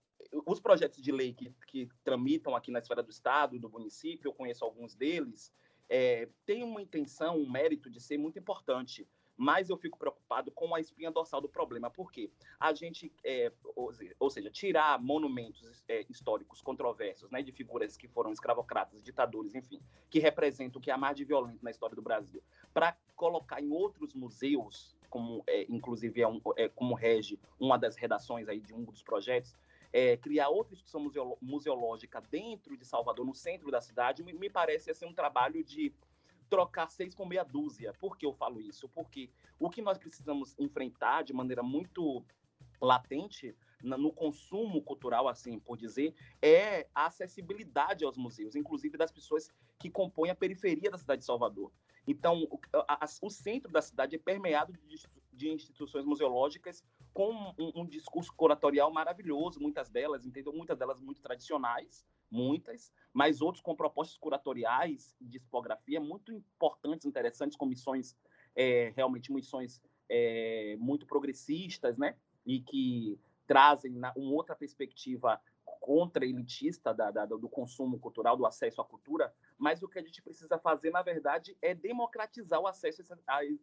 Os 0.47 0.61
projetos 0.61 1.02
de 1.02 1.11
lei 1.11 1.35
que, 1.35 1.52
que 1.66 1.88
tramitam 2.04 2.54
aqui 2.54 2.71
na 2.71 2.78
esfera 2.78 3.02
do 3.02 3.11
Estado, 3.11 3.59
do 3.59 3.68
município, 3.68 4.28
eu 4.28 4.35
conheço 4.35 4.64
alguns 4.64 4.95
deles, 4.95 5.52
é, 5.88 6.28
têm 6.45 6.62
uma 6.62 6.80
intenção, 6.80 7.37
um 7.38 7.50
mérito 7.50 7.90
de 7.90 8.00
ser 8.00 8.18
muito 8.18 8.38
importante 8.38 9.09
mas 9.36 9.68
eu 9.68 9.76
fico 9.76 9.98
preocupado 9.98 10.50
com 10.50 10.74
a 10.74 10.80
espinha 10.80 11.10
dorsal 11.10 11.40
do 11.40 11.48
problema, 11.48 11.90
porque 11.90 12.30
a 12.58 12.72
gente, 12.72 13.12
é, 13.24 13.52
ou, 13.74 14.30
seja, 14.30 14.50
tirar 14.50 15.00
monumentos 15.00 15.84
é, 15.88 16.04
históricos 16.08 16.62
controversos, 16.62 17.30
né, 17.30 17.42
de 17.42 17.52
figuras 17.52 17.96
que 17.96 18.08
foram 18.08 18.32
escravocratas, 18.32 19.02
ditadores, 19.02 19.54
enfim, 19.54 19.80
que 20.08 20.18
representam 20.18 20.78
o 20.78 20.82
que 20.82 20.90
há 20.90 20.96
mais 20.96 21.16
de 21.16 21.24
violento 21.24 21.62
na 21.62 21.70
história 21.70 21.94
do 21.94 22.02
Brasil, 22.02 22.42
para 22.72 22.96
colocar 23.14 23.60
em 23.60 23.70
outros 23.70 24.14
museus, 24.14 24.96
como 25.10 25.44
é, 25.46 25.66
inclusive 25.68 26.22
é, 26.22 26.28
um, 26.28 26.40
é, 26.56 26.68
como 26.68 26.94
rege 26.94 27.38
uma 27.60 27.76
das 27.76 27.96
redações 27.96 28.48
aí 28.48 28.60
de 28.60 28.74
um 28.74 28.84
dos 28.84 29.02
projetos, 29.02 29.56
é, 29.92 30.16
criar 30.16 30.48
outra 30.48 30.74
instituição 30.74 31.00
museológica 31.40 32.20
dentro 32.20 32.76
de 32.76 32.84
Salvador, 32.84 33.24
no 33.24 33.34
centro 33.34 33.70
da 33.70 33.80
cidade, 33.80 34.22
me, 34.22 34.32
me 34.32 34.50
parece 34.50 34.92
ser 34.94 35.06
um 35.06 35.14
trabalho 35.14 35.62
de 35.64 35.94
trocar 36.48 36.88
seis 36.90 37.14
com 37.14 37.26
meia 37.26 37.44
dúzia. 37.44 37.92
Por 37.94 38.16
que 38.16 38.26
eu 38.26 38.32
falo 38.32 38.60
isso? 38.60 38.88
Porque 38.88 39.30
o 39.58 39.70
que 39.70 39.82
nós 39.82 39.98
precisamos 39.98 40.54
enfrentar 40.58 41.22
de 41.22 41.32
maneira 41.32 41.62
muito 41.62 42.24
latente 42.80 43.54
no 43.82 44.12
consumo 44.12 44.82
cultural, 44.82 45.28
assim 45.28 45.58
por 45.58 45.76
dizer, 45.76 46.14
é 46.40 46.88
a 46.94 47.06
acessibilidade 47.06 48.04
aos 48.04 48.16
museus, 48.16 48.56
inclusive 48.56 48.96
das 48.96 49.12
pessoas 49.12 49.50
que 49.78 49.90
compõem 49.90 50.30
a 50.30 50.34
periferia 50.34 50.90
da 50.90 50.98
cidade 50.98 51.20
de 51.20 51.26
Salvador. 51.26 51.70
Então, 52.06 52.46
o, 53.20 53.30
centro 53.30 53.70
da 53.70 53.82
cidade 53.82 54.14
é 54.14 54.18
permeado 54.18 54.72
de, 54.72 55.02
de 55.32 55.48
instituições 55.48 56.04
museológicas 56.04 56.84
com 57.12 57.32
um, 57.58 57.80
um, 57.80 57.86
discurso 57.86 58.32
curatorial 58.34 58.92
maravilhoso, 58.92 59.60
muitas 59.60 59.90
delas, 59.90 60.24
entendeu? 60.24 60.52
Muitas 60.52 60.78
delas 60.78 61.00
muito 61.00 61.20
tradicionais, 61.20 62.06
muitas, 62.30 62.92
mas 63.12 63.40
outros 63.40 63.62
com 63.62 63.75
propostas 63.75 64.16
curatoriais 64.18 65.14
de 65.21 65.38
tipografia 65.38 66.00
muito 66.00 66.33
importantes, 66.33 67.06
interessantes, 67.06 67.56
com 67.56 67.66
missões, 67.66 68.16
é, 68.54 68.92
realmente 68.97 69.33
missões 69.33 69.80
é, 70.09 70.76
muito 70.78 71.06
progressistas, 71.06 71.97
né? 71.97 72.16
E 72.45 72.61
que 72.61 73.18
trazem 73.47 73.92
uma 73.97 74.12
outra 74.16 74.54
perspectiva 74.54 75.40
contra-elitista 75.64 76.92
da, 76.92 77.11
da, 77.11 77.26
do 77.26 77.49
consumo 77.49 77.99
cultural, 77.99 78.37
do 78.37 78.45
acesso 78.45 78.80
à 78.80 78.85
cultura, 78.85 79.33
mas 79.56 79.83
o 79.83 79.88
que 79.88 79.99
a 79.99 80.02
gente 80.02 80.21
precisa 80.21 80.59
fazer, 80.59 80.90
na 80.90 81.02
verdade, 81.02 81.56
é 81.62 81.75
democratizar 81.75 82.61
o 82.61 82.66
acesso 82.66 83.02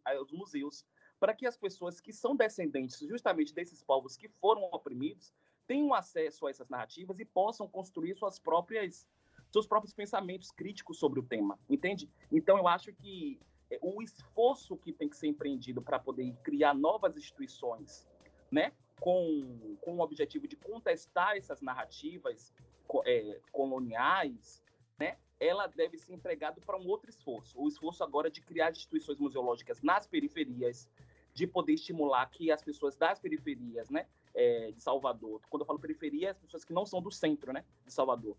aos 0.04 0.32
museus, 0.32 0.86
para 1.20 1.34
que 1.34 1.46
as 1.46 1.56
pessoas 1.56 2.00
que 2.00 2.12
são 2.12 2.34
descendentes 2.34 2.98
justamente 3.00 3.54
desses 3.54 3.82
povos 3.82 4.16
que 4.16 4.28
foram 4.28 4.62
oprimidos 4.72 5.34
tenham 5.66 5.94
acesso 5.94 6.46
a 6.46 6.50
essas 6.50 6.68
narrativas 6.68 7.18
e 7.18 7.24
possam 7.24 7.68
construir 7.68 8.14
suas 8.14 8.38
próprias 8.38 9.08
seus 9.52 9.68
próprios 9.68 9.94
pensamentos 9.94 10.50
críticos 10.50 10.98
sobre 10.98 11.20
o 11.20 11.22
tema, 11.22 11.56
entende? 11.70 12.10
Então 12.32 12.58
eu 12.58 12.66
acho 12.66 12.92
que 12.92 13.38
é, 13.70 13.78
o 13.80 14.02
esforço 14.02 14.76
que 14.76 14.92
tem 14.92 15.08
que 15.08 15.16
ser 15.16 15.28
empreendido 15.28 15.80
para 15.80 15.98
poder 15.98 16.34
criar 16.42 16.74
novas 16.74 17.16
instituições, 17.16 18.04
né, 18.50 18.72
com, 19.00 19.76
com 19.80 19.98
o 19.98 20.00
objetivo 20.00 20.48
de 20.48 20.56
contestar 20.56 21.36
essas 21.36 21.60
narrativas 21.60 22.52
é, 23.06 23.40
coloniais, 23.52 24.60
né, 24.98 25.18
ela 25.38 25.68
deve 25.68 25.98
ser 25.98 26.14
empregada 26.14 26.60
para 26.60 26.76
um 26.76 26.88
outro 26.88 27.08
esforço. 27.08 27.60
O 27.60 27.68
esforço 27.68 28.02
agora 28.02 28.30
de 28.30 28.40
criar 28.40 28.70
instituições 28.70 29.18
museológicas 29.18 29.80
nas 29.82 30.06
periferias, 30.06 30.88
de 31.32 31.46
poder 31.46 31.74
estimular 31.74 32.26
que 32.26 32.50
as 32.50 32.62
pessoas 32.62 32.96
das 32.96 33.18
periferias, 33.18 33.88
né, 33.90 34.06
é, 34.34 34.72
de 34.72 34.82
Salvador, 34.82 35.40
quando 35.48 35.62
eu 35.62 35.66
falo 35.66 35.78
periferia, 35.78 36.32
as 36.32 36.38
pessoas 36.38 36.64
que 36.64 36.72
não 36.72 36.84
são 36.84 37.00
do 37.00 37.10
centro, 37.10 37.52
né, 37.52 37.64
de 37.84 37.92
Salvador, 37.92 38.36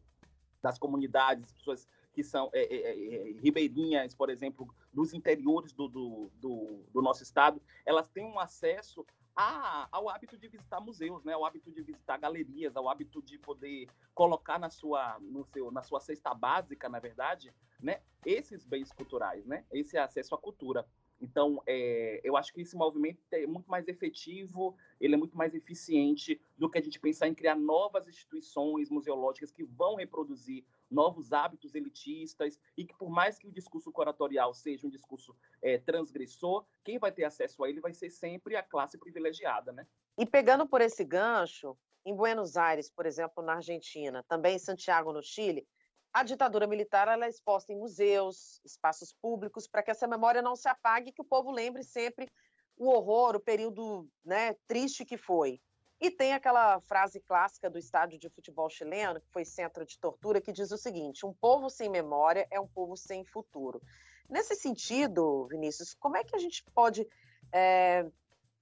das 0.61 0.77
comunidades, 0.77 1.51
pessoas 1.53 1.87
que 2.15 2.23
são 2.23 2.49
é, 2.53 2.63
é, 2.63 3.29
é, 3.29 3.31
ribeirinhas, 3.41 4.15
por 4.15 4.29
exemplo, 4.29 4.73
dos 4.93 5.13
interiores 5.13 5.73
do, 5.73 5.87
do, 5.87 6.31
do, 6.35 6.85
do, 6.91 7.01
nosso 7.01 7.21
estado, 7.21 7.61
elas 7.85 8.07
têm 8.07 8.25
um 8.25 8.39
acesso 8.39 9.05
a, 9.35 9.89
ao 9.91 10.09
hábito 10.09 10.37
de 10.37 10.47
visitar 10.47 10.79
museus, 10.79 11.23
né? 11.25 11.33
ao 11.33 11.43
hábito 11.43 11.69
de 11.69 11.81
visitar 11.81 12.17
galerias, 12.17 12.75
ao 12.77 12.87
hábito 12.87 13.21
de 13.21 13.37
poder 13.37 13.89
colocar 14.13 14.57
na 14.57 14.69
sua, 14.69 15.19
no 15.19 15.43
seu, 15.43 15.69
na 15.71 15.83
sua 15.83 15.99
cesta 15.99 16.33
básica, 16.33 16.87
na 16.87 16.99
verdade, 16.99 17.53
né? 17.81 17.99
esses 18.25 18.63
bens 18.63 18.93
culturais, 18.93 19.45
né? 19.45 19.65
esse 19.69 19.97
acesso 19.97 20.33
à 20.33 20.37
cultura. 20.37 20.87
Então, 21.19 21.62
é, 21.65 22.19
eu 22.24 22.36
acho 22.36 22.53
que 22.53 22.62
esse 22.62 22.75
movimento 22.75 23.19
é 23.31 23.48
muito 23.48 23.69
mais 23.69 23.88
efetivo, 23.88 24.75
ele 25.00 25.15
é 25.15 25.17
muito 25.17 25.38
mais 25.38 25.53
eficiente 25.55 26.39
do 26.57 26.69
que 26.69 26.77
a 26.77 26.81
gente 26.81 27.00
pensar 27.00 27.27
em 27.27 27.34
criar 27.34 27.55
novas 27.55 28.07
instituições 28.07 28.89
museológicas 28.89 29.51
que 29.51 29.63
vão 29.63 29.95
reproduzir 29.95 30.65
novos 30.89 31.34
hábitos 31.34 31.74
elitistas 31.74 32.60
e 32.77 32.86
que, 32.86 32.95
por 32.95 33.10
mais 33.10 33.38
que 33.38 33.48
o 33.48 33.51
discurso 33.51 33.91
curatorial 33.91 34.53
seja 34.53 34.86
um 34.86 34.89
discurso 34.89 35.36
é, 35.62 35.77
transgressor, 35.77 36.65
quem 36.84 37.00
vai 37.00 37.12
ter 37.12 37.24
acesso 37.24 37.63
a 37.63 37.69
ele 37.69 37.79
vai 37.79 37.93
ser 37.93 38.10
sempre 38.10 38.55
a 38.55 38.63
classe 38.63 38.98
privilegiada, 38.98 39.72
né? 39.72 39.88
E 40.17 40.25
pegando 40.25 40.67
por 40.67 40.81
esse 40.81 41.03
gancho, 41.03 41.77
em 42.05 42.15
Buenos 42.15 42.55
Aires, 42.55 42.89
por 42.89 43.05
exemplo, 43.05 43.43
na 43.43 43.55
Argentina, 43.55 44.24
também 44.24 44.55
em 44.55 44.60
Santiago, 44.60 45.12
no 45.12 45.24
Chile, 45.24 45.67
a 46.15 46.24
ditadura 46.24 46.65
militar 46.65 47.10
ela 47.10 47.25
é 47.25 47.29
exposta 47.29 47.74
em 47.74 47.77
museus, 47.77 48.62
espaços 48.63 49.13
públicos, 49.22 49.67
para 49.67 49.84
que 49.84 49.91
essa 49.91 50.07
memória 50.07 50.41
não 50.41 50.55
se 50.55 50.69
apague 50.69 51.10
e 51.10 51.12
que 51.12 51.22
o 51.22 51.25
povo 51.25 51.51
lembre 51.51 51.84
sempre 51.84 52.31
o 52.77 52.88
horror, 52.88 53.36
o 53.36 53.39
período 53.41 54.07
né, 54.24 54.55
triste 54.65 55.03
que 55.03 55.17
foi. 55.17 55.60
E 56.00 56.10
tem 56.10 56.31
aquela 56.31 56.79
frase 56.79 57.19
clássica 57.19 57.69
do 57.69 57.77
estádio 57.77 58.17
de 58.17 58.29
futebol 58.29 58.69
chileno, 58.69 59.19
que 59.19 59.29
foi 59.29 59.43
centro 59.43 59.86
de 59.86 60.00
tortura, 60.00 60.39
que 60.39 60.53
diz 60.53 60.72
o 60.72 60.77
seguinte: 60.77 61.25
um 61.25 61.34
povo 61.34 61.69
sem 61.69 61.89
memória 61.89 62.48
é 62.50 62.62
um 62.62 62.67
povo 62.67 62.95
sem 62.95 63.25
futuro. 63.25 63.81
Nesse 64.29 64.55
sentido, 64.55 65.45
Vinícius, 65.50 65.93
como 65.93 66.15
é 66.15 66.24
que 66.24 66.34
a 66.34 66.39
gente 66.39 66.63
pode 66.74 67.05
é, 67.51 68.10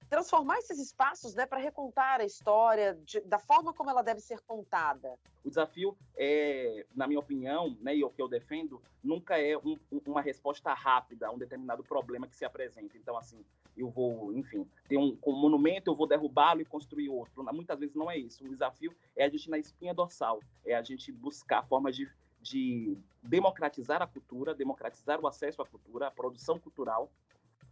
transformar 0.08 0.58
esses 0.58 0.78
espaços 0.78 1.34
né, 1.34 1.46
para 1.46 1.58
recontar 1.58 2.20
a 2.20 2.24
história 2.24 2.94
de, 3.04 3.20
da 3.20 3.38
forma 3.38 3.72
como 3.72 3.90
ela 3.90 4.02
deve 4.02 4.20
ser 4.20 4.40
contada? 4.40 5.14
O 5.44 5.48
desafio, 5.48 5.96
é, 6.16 6.86
na 6.94 7.06
minha 7.06 7.20
opinião, 7.20 7.76
né, 7.80 7.96
e 7.96 8.04
o 8.04 8.10
que 8.10 8.22
eu 8.22 8.28
defendo, 8.28 8.80
nunca 9.02 9.38
é 9.38 9.56
um, 9.58 9.78
uma 10.06 10.22
resposta 10.22 10.72
rápida 10.72 11.26
a 11.26 11.30
um 11.30 11.38
determinado 11.38 11.82
problema 11.82 12.26
que 12.26 12.36
se 12.36 12.44
apresenta. 12.44 12.96
Então, 12.96 13.16
assim, 13.16 13.44
eu 13.76 13.90
vou, 13.90 14.32
enfim, 14.32 14.66
ter 14.88 14.96
um, 14.96 15.18
um 15.26 15.32
monumento, 15.32 15.90
eu 15.90 15.96
vou 15.96 16.06
derrubá-lo 16.06 16.60
e 16.60 16.64
construir 16.64 17.08
outro. 17.08 17.44
Muitas 17.52 17.78
vezes 17.78 17.94
não 17.94 18.10
é 18.10 18.16
isso. 18.16 18.44
O 18.44 18.48
desafio 18.48 18.94
é 19.16 19.24
a 19.24 19.28
gente 19.28 19.50
na 19.50 19.58
espinha 19.58 19.92
dorsal, 19.92 20.40
é 20.64 20.74
a 20.74 20.82
gente 20.82 21.10
buscar 21.12 21.66
formas 21.66 21.96
de, 21.96 22.08
de 22.40 22.96
democratizar 23.22 24.00
a 24.00 24.06
cultura, 24.06 24.54
democratizar 24.54 25.20
o 25.20 25.26
acesso 25.26 25.60
à 25.60 25.66
cultura, 25.66 26.06
a 26.06 26.10
produção 26.10 26.58
cultural, 26.58 27.10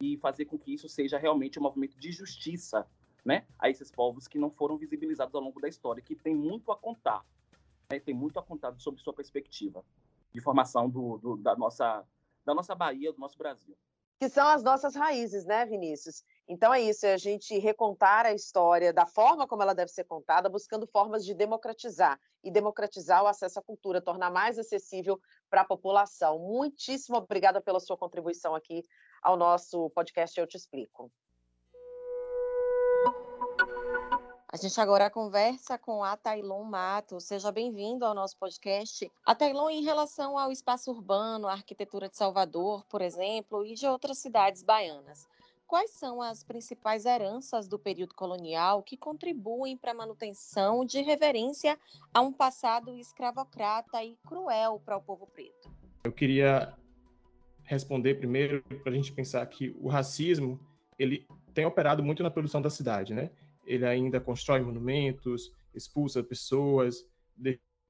e 0.02 0.16
fazer 0.16 0.46
com 0.46 0.58
que 0.58 0.74
isso 0.74 0.88
seja 0.88 1.16
realmente 1.16 1.60
um 1.60 1.62
movimento 1.62 1.96
de 1.96 2.10
justiça 2.10 2.84
né, 3.24 3.46
a 3.56 3.70
esses 3.70 3.88
povos 3.88 4.26
que 4.26 4.36
não 4.36 4.50
foram 4.50 4.76
visibilizados 4.76 5.32
ao 5.32 5.40
longo 5.40 5.60
da 5.60 5.68
história, 5.68 6.02
que 6.02 6.16
tem 6.16 6.34
muito 6.34 6.72
a 6.72 6.76
contar, 6.76 7.24
né, 7.88 8.00
tem 8.00 8.12
muito 8.12 8.36
a 8.36 8.42
contar 8.42 8.74
sobre 8.80 9.00
sua 9.00 9.12
perspectiva 9.12 9.84
de 10.32 10.40
formação 10.40 10.90
do, 10.90 11.18
do, 11.18 11.36
da, 11.36 11.54
nossa, 11.54 12.04
da 12.44 12.52
nossa 12.52 12.74
Bahia, 12.74 13.12
do 13.12 13.20
nosso 13.20 13.38
Brasil. 13.38 13.76
Que 14.18 14.28
são 14.28 14.46
as 14.48 14.64
nossas 14.64 14.96
raízes, 14.96 15.44
né, 15.44 15.64
Vinícius? 15.66 16.24
Então 16.48 16.74
é 16.74 16.80
isso, 16.80 17.06
é 17.06 17.14
a 17.14 17.18
gente 17.18 17.56
recontar 17.58 18.26
a 18.26 18.32
história 18.32 18.92
da 18.92 19.06
forma 19.06 19.46
como 19.46 19.62
ela 19.62 19.74
deve 19.74 19.92
ser 19.92 20.04
contada, 20.04 20.48
buscando 20.48 20.86
formas 20.86 21.24
de 21.24 21.32
democratizar 21.32 22.18
e 22.42 22.50
democratizar 22.50 23.22
o 23.22 23.28
acesso 23.28 23.60
à 23.60 23.62
cultura, 23.62 24.00
tornar 24.00 24.30
mais 24.30 24.58
acessível 24.58 25.20
para 25.48 25.60
a 25.60 25.64
população. 25.64 26.40
Muitíssimo 26.40 27.18
obrigada 27.18 27.60
pela 27.60 27.78
sua 27.78 27.96
contribuição 27.96 28.54
aqui 28.54 28.82
ao 29.22 29.36
nosso 29.36 29.88
podcast 29.90 30.38
Eu 30.38 30.46
Te 30.46 30.56
Explico. 30.56 31.10
A 34.52 34.56
gente 34.58 34.78
agora 34.78 35.08
conversa 35.08 35.78
com 35.78 36.04
a 36.04 36.14
Tailon 36.14 36.64
Mato. 36.64 37.18
Seja 37.20 37.50
bem-vindo 37.50 38.04
ao 38.04 38.12
nosso 38.12 38.36
podcast. 38.36 39.10
A 39.24 39.34
Tailon, 39.34 39.70
em 39.70 39.82
relação 39.82 40.36
ao 40.36 40.52
espaço 40.52 40.90
urbano, 40.90 41.48
a 41.48 41.52
arquitetura 41.52 42.06
de 42.06 42.18
Salvador, 42.18 42.84
por 42.84 43.00
exemplo, 43.00 43.64
e 43.64 43.72
de 43.72 43.86
outras 43.86 44.18
cidades 44.18 44.62
baianas, 44.62 45.26
quais 45.66 45.92
são 45.92 46.20
as 46.20 46.44
principais 46.44 47.06
heranças 47.06 47.66
do 47.66 47.78
período 47.78 48.14
colonial 48.14 48.82
que 48.82 48.94
contribuem 48.94 49.74
para 49.74 49.92
a 49.92 49.94
manutenção 49.94 50.84
de 50.84 51.00
reverência 51.00 51.78
a 52.12 52.20
um 52.20 52.30
passado 52.30 52.94
escravocrata 52.98 54.04
e 54.04 54.18
cruel 54.28 54.82
para 54.84 54.98
o 54.98 55.02
povo 55.02 55.26
preto? 55.28 55.70
Eu 56.04 56.12
queria 56.12 56.76
responder 57.72 58.14
primeiro 58.14 58.62
para 58.82 58.92
a 58.92 58.94
gente 58.94 59.12
pensar 59.12 59.44
que 59.46 59.74
o 59.80 59.88
racismo 59.88 60.60
ele 60.98 61.26
tem 61.54 61.64
operado 61.64 62.02
muito 62.02 62.22
na 62.22 62.30
produção 62.30 62.60
da 62.60 62.70
cidade, 62.70 63.14
né? 63.14 63.30
Ele 63.66 63.86
ainda 63.86 64.20
constrói 64.20 64.60
monumentos, 64.60 65.52
expulsa 65.74 66.22
pessoas, 66.22 67.06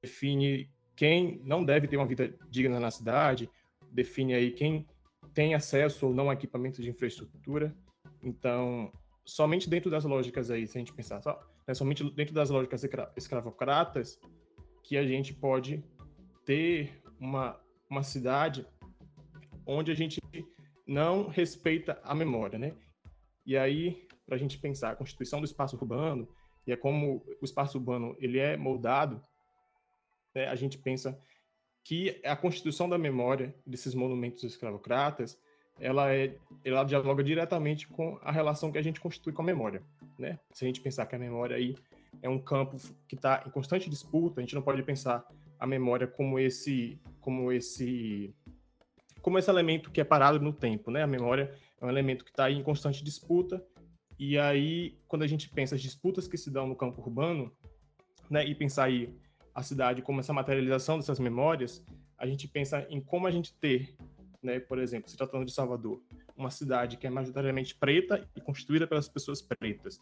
define 0.01 0.69
quem 0.95 1.41
não 1.43 1.63
deve 1.63 1.87
ter 1.87 1.97
uma 1.97 2.05
vida 2.05 2.33
digna 2.49 2.79
na 2.79 2.91
cidade, 2.91 3.49
define 3.91 4.33
aí 4.33 4.51
quem 4.51 4.87
tem 5.33 5.53
acesso 5.53 6.07
ou 6.07 6.13
não 6.13 6.29
a 6.29 6.33
equipamentos 6.33 6.83
de 6.83 6.89
infraestrutura. 6.89 7.75
Então, 8.21 8.91
somente 9.25 9.69
dentro 9.69 9.89
das 9.89 10.05
lógicas 10.05 10.49
aí, 10.49 10.65
se 10.65 10.77
a 10.77 10.79
gente 10.79 10.93
pensar 10.93 11.21
só, 11.21 11.39
né, 11.67 11.73
somente 11.73 12.03
dentro 12.11 12.33
das 12.33 12.49
lógicas 12.49 12.83
escravocratas, 13.17 14.19
que 14.83 14.97
a 14.97 15.05
gente 15.05 15.33
pode 15.33 15.83
ter 16.45 17.01
uma, 17.19 17.59
uma 17.89 18.03
cidade 18.03 18.65
onde 19.65 19.91
a 19.91 19.95
gente 19.95 20.19
não 20.87 21.27
respeita 21.27 21.99
a 22.03 22.13
memória, 22.13 22.59
né? 22.59 22.73
E 23.45 23.57
aí, 23.57 24.07
para 24.25 24.35
a 24.35 24.39
gente 24.39 24.57
pensar 24.57 24.91
a 24.91 24.95
constituição 24.95 25.39
do 25.39 25.45
espaço 25.45 25.75
urbano 25.75 26.27
e 26.65 26.71
é 26.71 26.75
como 26.75 27.23
o 27.41 27.45
espaço 27.45 27.77
urbano 27.77 28.15
ele 28.19 28.39
é 28.39 28.55
moldado, 28.55 29.21
né, 30.33 30.47
a 30.47 30.55
gente 30.55 30.77
pensa 30.77 31.19
que 31.83 32.21
a 32.23 32.35
constituição 32.35 32.87
da 32.87 32.97
memória 32.97 33.53
desses 33.65 33.93
monumentos 33.93 34.43
escravocratas 34.43 35.37
ela 35.79 36.13
é 36.13 36.37
ela 36.63 36.83
dialoga 36.83 37.23
diretamente 37.23 37.87
com 37.87 38.17
a 38.21 38.31
relação 38.31 38.71
que 38.71 38.77
a 38.77 38.81
gente 38.81 39.01
constitui 39.01 39.33
com 39.33 39.41
a 39.41 39.45
memória, 39.45 39.81
né? 40.17 40.39
Se 40.51 40.63
a 40.63 40.67
gente 40.67 40.79
pensar 40.79 41.05
que 41.05 41.15
a 41.15 41.19
memória 41.19 41.55
aí 41.55 41.75
é 42.21 42.29
um 42.29 42.39
campo 42.39 42.77
que 43.07 43.15
está 43.15 43.43
em 43.45 43.49
constante 43.49 43.89
disputa, 43.89 44.39
a 44.39 44.43
gente 44.43 44.55
não 44.55 44.61
pode 44.61 44.83
pensar 44.83 45.25
a 45.59 45.67
memória 45.67 46.07
como 46.07 46.39
esse 46.39 46.99
como 47.19 47.51
esse 47.51 48.33
como 49.23 49.39
esse 49.39 49.49
elemento 49.49 49.89
que 49.89 50.01
é 50.01 50.03
parado 50.03 50.37
no 50.39 50.51
tempo, 50.51 50.91
né? 50.91 51.01
A 51.01 51.07
memória 51.07 51.55
é 51.79 51.85
um 51.85 51.89
elemento 51.89 52.25
que 52.25 52.29
está 52.29 52.51
em 52.51 52.61
constante 52.61 53.01
disputa. 53.01 53.65
E 54.19 54.37
aí, 54.37 54.99
quando 55.07 55.23
a 55.23 55.27
gente 55.27 55.49
pensa 55.49 55.75
as 55.75 55.81
disputas 55.81 56.27
que 56.27 56.37
se 56.37 56.51
dão 56.51 56.67
no 56.67 56.75
campo 56.75 57.01
urbano, 57.01 57.49
né, 58.29 58.45
e 58.45 58.53
pensar 58.53 58.83
aí 58.83 59.15
a 59.55 59.63
cidade 59.63 60.01
como 60.01 60.19
essa 60.19 60.33
materialização 60.33 60.97
dessas 60.97 61.19
memórias, 61.19 61.85
a 62.17 62.27
gente 62.27 62.49
pensa 62.49 62.85
em 62.89 62.99
como 62.99 63.25
a 63.25 63.31
gente 63.31 63.53
ter, 63.53 63.95
né, 64.41 64.59
por 64.59 64.77
exemplo, 64.77 65.09
se 65.09 65.15
tratando 65.15 65.45
de 65.45 65.53
Salvador, 65.53 66.01
uma 66.35 66.51
cidade 66.51 66.97
que 66.97 67.07
é 67.07 67.09
majoritariamente 67.09 67.75
preta 67.75 68.27
e 68.35 68.41
constituída 68.41 68.85
pelas 68.85 69.07
pessoas 69.07 69.41
pretas. 69.41 69.99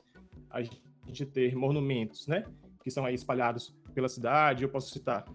A 0.49 0.63
gente 0.63 1.25
ter 1.27 1.55
monumentos, 1.55 2.25
né, 2.25 2.43
que 2.83 2.89
são 2.89 3.05
aí 3.05 3.13
espalhados 3.13 3.75
pela 3.93 4.09
cidade, 4.09 4.63
eu 4.63 4.69
posso 4.69 4.89
citar 4.89 5.25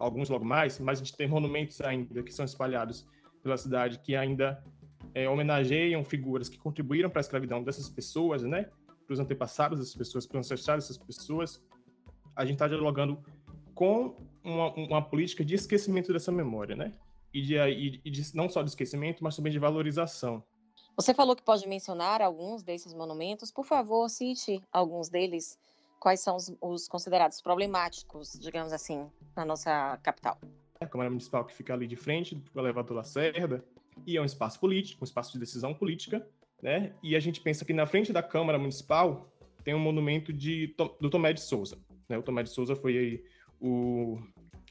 alguns 0.00 0.28
logo 0.28 0.44
mais, 0.44 0.80
mas 0.80 0.98
a 1.00 1.04
gente 1.04 1.16
tem 1.16 1.28
monumentos 1.28 1.80
ainda 1.80 2.22
que 2.24 2.32
são 2.32 2.44
espalhados 2.44 3.06
pela 3.42 3.56
cidade 3.56 3.98
que 3.98 4.14
ainda 4.14 4.62
é, 5.14 5.28
homenageiam 5.28 6.04
figuras 6.04 6.48
que 6.48 6.58
contribuíram 6.58 7.10
para 7.10 7.20
a 7.20 7.22
escravidão 7.22 7.62
dessas 7.62 7.88
pessoas, 7.88 8.42
né? 8.42 8.68
Para 9.06 9.14
os 9.14 9.20
antepassados 9.20 9.78
dessas 9.78 9.94
pessoas, 9.94 10.26
para 10.26 10.38
os 10.38 10.46
ancestrais 10.46 10.84
dessas 10.84 10.98
pessoas. 10.98 11.62
A 12.36 12.44
gente 12.44 12.54
está 12.54 12.68
dialogando 12.68 13.22
com 13.74 14.16
uma, 14.44 14.72
uma, 14.74 15.02
política 15.02 15.44
de 15.44 15.54
esquecimento 15.54 16.12
dessa 16.12 16.30
memória, 16.30 16.76
né? 16.76 16.92
E 17.32 17.42
de, 17.42 17.56
e, 18.04 18.10
de, 18.10 18.36
não 18.36 18.48
só 18.48 18.62
de 18.62 18.70
esquecimento, 18.70 19.22
mas 19.22 19.36
também 19.36 19.52
de 19.52 19.58
valorização. 19.58 20.42
Você 20.96 21.14
falou 21.14 21.34
que 21.34 21.42
pode 21.42 21.66
mencionar 21.68 22.20
alguns 22.20 22.62
desses 22.62 22.92
monumentos. 22.92 23.50
Por 23.50 23.64
favor, 23.64 24.08
cite 24.08 24.62
alguns 24.72 25.08
deles. 25.08 25.58
Quais 25.98 26.20
são 26.20 26.36
os, 26.36 26.52
os 26.60 26.88
considerados 26.88 27.40
problemáticos, 27.40 28.38
digamos 28.40 28.72
assim, 28.72 29.10
na 29.36 29.44
nossa 29.44 29.98
capital? 30.02 30.38
A 30.80 30.86
Câmara 30.86 31.10
Municipal 31.10 31.44
que 31.44 31.54
fica 31.54 31.74
ali 31.74 31.86
de 31.86 31.94
frente 31.94 32.34
do 32.34 32.58
elevador 32.58 32.96
Lacerda, 32.96 33.62
e 34.06 34.16
é 34.16 34.22
um 34.22 34.24
espaço 34.24 34.58
político, 34.58 35.02
um 35.02 35.04
espaço 35.04 35.32
de 35.32 35.38
decisão 35.38 35.74
política, 35.74 36.26
né? 36.62 36.94
E 37.02 37.14
a 37.14 37.20
gente 37.20 37.40
pensa 37.40 37.66
que 37.66 37.72
na 37.74 37.86
frente 37.86 38.14
da 38.14 38.22
Câmara 38.22 38.58
Municipal 38.58 39.30
tem 39.62 39.74
um 39.74 39.78
monumento 39.78 40.32
de, 40.32 40.74
do 40.98 41.10
Tomé 41.10 41.34
de 41.34 41.42
Souza. 41.42 41.78
Né? 42.08 42.16
O 42.16 42.22
Tomé 42.22 42.42
de 42.42 42.48
Souza 42.48 42.74
foi 42.74 42.96
aí 42.96 43.24
o, 43.60 44.18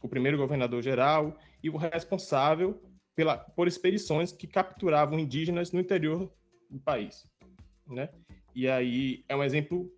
o 0.01 0.09
primeiro 0.09 0.35
governador 0.35 0.81
geral 0.81 1.37
e 1.61 1.69
o 1.69 1.77
responsável 1.77 2.81
pela, 3.15 3.37
por 3.37 3.67
expedições 3.67 4.31
que 4.31 4.47
capturavam 4.47 5.19
indígenas 5.19 5.71
no 5.71 5.79
interior 5.79 6.31
do 6.71 6.79
país, 6.79 7.27
né? 7.87 8.09
E 8.55 8.67
aí 8.67 9.23
é 9.29 9.35
um 9.35 9.43
exemplo 9.43 9.91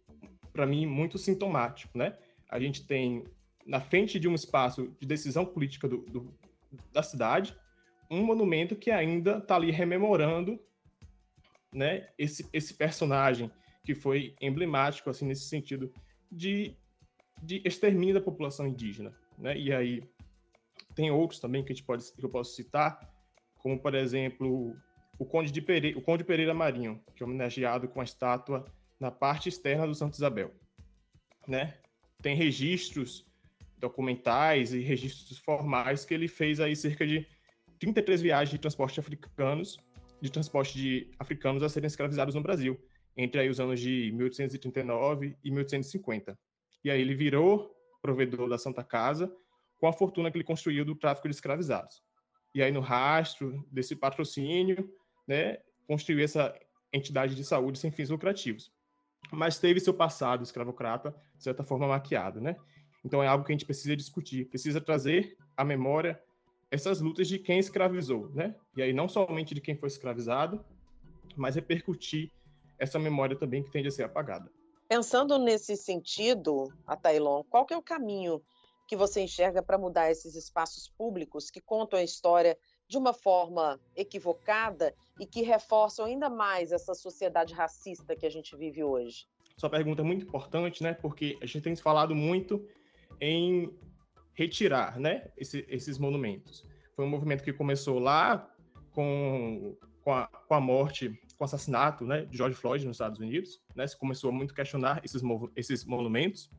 para 0.51 0.65
mim 0.65 0.85
muito 0.85 1.17
sintomático, 1.17 1.97
né? 1.97 2.17
A 2.49 2.59
gente 2.59 2.85
tem 2.85 3.23
na 3.65 3.79
frente 3.79 4.19
de 4.19 4.27
um 4.27 4.35
espaço 4.35 4.95
de 4.99 5.07
decisão 5.07 5.45
política 5.45 5.87
do, 5.87 5.97
do, 5.97 6.33
da 6.91 7.03
cidade, 7.03 7.55
um 8.09 8.23
monumento 8.23 8.75
que 8.75 8.91
ainda 8.91 9.37
está 9.37 9.55
ali 9.55 9.71
rememorando 9.71 10.59
né, 11.73 12.09
esse, 12.17 12.47
esse 12.51 12.73
personagem 12.73 13.49
que 13.83 13.95
foi 13.95 14.35
emblemático 14.41 15.09
assim 15.09 15.25
nesse 15.25 15.45
sentido 15.45 15.91
de, 16.31 16.75
de 17.41 17.61
extermínio 17.65 18.15
da 18.15 18.21
população 18.21 18.67
indígena. 18.67 19.13
Né? 19.37 19.57
E 19.57 19.73
aí 19.73 20.03
tem 20.93 21.09
outros 21.09 21.39
também 21.39 21.63
que, 21.63 21.71
a 21.71 21.75
gente 21.75 21.85
pode, 21.85 22.11
que 22.11 22.23
eu 22.23 22.29
posso 22.29 22.53
citar, 22.53 22.99
como, 23.57 23.79
por 23.79 23.95
exemplo, 23.95 24.75
o 25.17 25.25
Conde, 25.25 25.51
de 25.51 25.61
Pereira, 25.61 25.97
o 25.97 26.01
Conde 26.01 26.23
Pereira 26.23 26.53
Marinho, 26.53 27.01
que 27.15 27.23
é 27.23 27.25
homenageado 27.25 27.87
com 27.87 28.01
a 28.01 28.03
estátua 28.03 28.65
na 28.99 29.09
parte 29.09 29.49
externa 29.49 29.87
do 29.87 29.95
Santo 29.95 30.15
Isabel. 30.15 30.51
Né? 31.47 31.77
Tem 32.21 32.35
registros 32.35 33.25
documentais 33.81 34.73
e 34.73 34.79
registros 34.79 35.39
formais 35.39 36.05
que 36.05 36.13
ele 36.13 36.27
fez 36.27 36.59
aí 36.59 36.75
cerca 36.75 37.05
de 37.05 37.27
33 37.79 38.21
viagens 38.21 38.51
de 38.51 38.59
transporte 38.59 38.99
africanos, 38.99 39.79
de 40.21 40.31
transporte 40.31 40.77
de 40.77 41.11
africanos 41.17 41.63
a 41.63 41.69
serem 41.69 41.87
escravizados 41.87 42.35
no 42.35 42.41
Brasil, 42.41 42.79
entre 43.17 43.41
aí 43.41 43.49
os 43.49 43.59
anos 43.59 43.79
de 43.79 44.11
1839 44.13 45.35
e 45.43 45.51
1850. 45.51 46.37
E 46.83 46.91
aí 46.91 47.01
ele 47.01 47.15
virou 47.15 47.75
provedor 48.01 48.47
da 48.47 48.57
Santa 48.57 48.83
Casa 48.83 49.31
com 49.79 49.87
a 49.87 49.93
fortuna 49.93 50.29
que 50.29 50.37
ele 50.37 50.43
construiu 50.43 50.85
do 50.85 50.95
tráfico 50.95 51.27
de 51.27 51.33
escravizados. 51.33 52.03
E 52.53 52.61
aí 52.61 52.71
no 52.71 52.81
rastro 52.81 53.65
desse 53.71 53.95
patrocínio, 53.95 54.89
né, 55.27 55.57
construiu 55.87 56.23
essa 56.23 56.53
entidade 56.93 57.35
de 57.35 57.43
saúde 57.43 57.79
sem 57.79 57.89
fins 57.89 58.09
lucrativos. 58.09 58.71
Mas 59.31 59.59
teve 59.59 59.79
seu 59.79 59.93
passado 59.93 60.43
escravocrata, 60.43 61.15
de 61.35 61.43
certa 61.43 61.63
forma, 61.63 61.87
maquiado, 61.87 62.41
né? 62.41 62.57
Então 63.03 63.23
é 63.23 63.27
algo 63.27 63.43
que 63.43 63.51
a 63.51 63.55
gente 63.55 63.65
precisa 63.65 63.95
discutir, 63.95 64.45
precisa 64.45 64.79
trazer 64.79 65.37
à 65.57 65.63
memória 65.63 66.21
essas 66.69 67.01
lutas 67.01 67.27
de 67.27 67.37
quem 67.37 67.59
escravizou, 67.59 68.29
né? 68.29 68.55
E 68.77 68.81
aí 68.81 68.93
não 68.93 69.07
somente 69.09 69.53
de 69.53 69.61
quem 69.61 69.75
foi 69.75 69.87
escravizado, 69.87 70.63
mas 71.35 71.55
repercutir 71.55 72.31
essa 72.79 72.97
memória 72.97 73.35
também 73.35 73.63
que 73.63 73.69
tende 73.69 73.87
a 73.87 73.91
ser 73.91 74.03
apagada. 74.03 74.49
Pensando 74.87 75.37
nesse 75.37 75.75
sentido, 75.77 76.73
Atailon, 76.85 77.43
qual 77.43 77.65
que 77.65 77.73
é 77.73 77.77
o 77.77 77.81
caminho 77.81 78.41
que 78.87 78.95
você 78.95 79.21
enxerga 79.21 79.61
para 79.61 79.77
mudar 79.77 80.11
esses 80.11 80.35
espaços 80.35 80.89
públicos 80.89 81.49
que 81.49 81.61
contam 81.61 81.99
a 81.99 82.03
história 82.03 82.57
de 82.89 82.97
uma 82.97 83.13
forma 83.13 83.79
equivocada 83.95 84.93
e 85.17 85.25
que 85.25 85.41
reforçam 85.43 86.05
ainda 86.05 86.29
mais 86.29 86.73
essa 86.73 86.93
sociedade 86.93 87.53
racista 87.53 88.15
que 88.15 88.25
a 88.25 88.29
gente 88.29 88.53
vive 88.55 88.83
hoje? 88.83 89.27
Sua 89.55 89.69
pergunta 89.69 90.01
é 90.01 90.05
muito 90.05 90.25
importante, 90.25 90.83
né? 90.83 90.93
Porque 90.93 91.37
a 91.41 91.45
gente 91.45 91.61
tem 91.61 91.75
falado 91.75 92.13
muito 92.13 92.67
em 93.19 93.71
retirar, 94.33 94.99
né, 94.99 95.29
esse, 95.37 95.65
esses 95.69 95.97
monumentos. 95.97 96.65
Foi 96.95 97.05
um 97.05 97.09
movimento 97.09 97.43
que 97.43 97.53
começou 97.53 97.99
lá 97.99 98.49
com, 98.91 99.77
com, 100.01 100.13
a, 100.13 100.27
com 100.27 100.53
a 100.53 100.59
morte, 100.59 101.09
com 101.37 101.43
o 101.43 101.45
assassinato, 101.45 102.05
né, 102.05 102.25
de 102.25 102.37
George 102.37 102.55
Floyd 102.55 102.85
nos 102.85 102.95
Estados 102.95 103.19
Unidos, 103.19 103.61
né? 103.75 103.87
Se 103.87 103.97
começou 103.97 104.29
a 104.29 104.33
muito 104.33 104.53
questionar 104.53 105.01
esses, 105.03 105.21
esses 105.55 105.85
monumentos. 105.85 106.49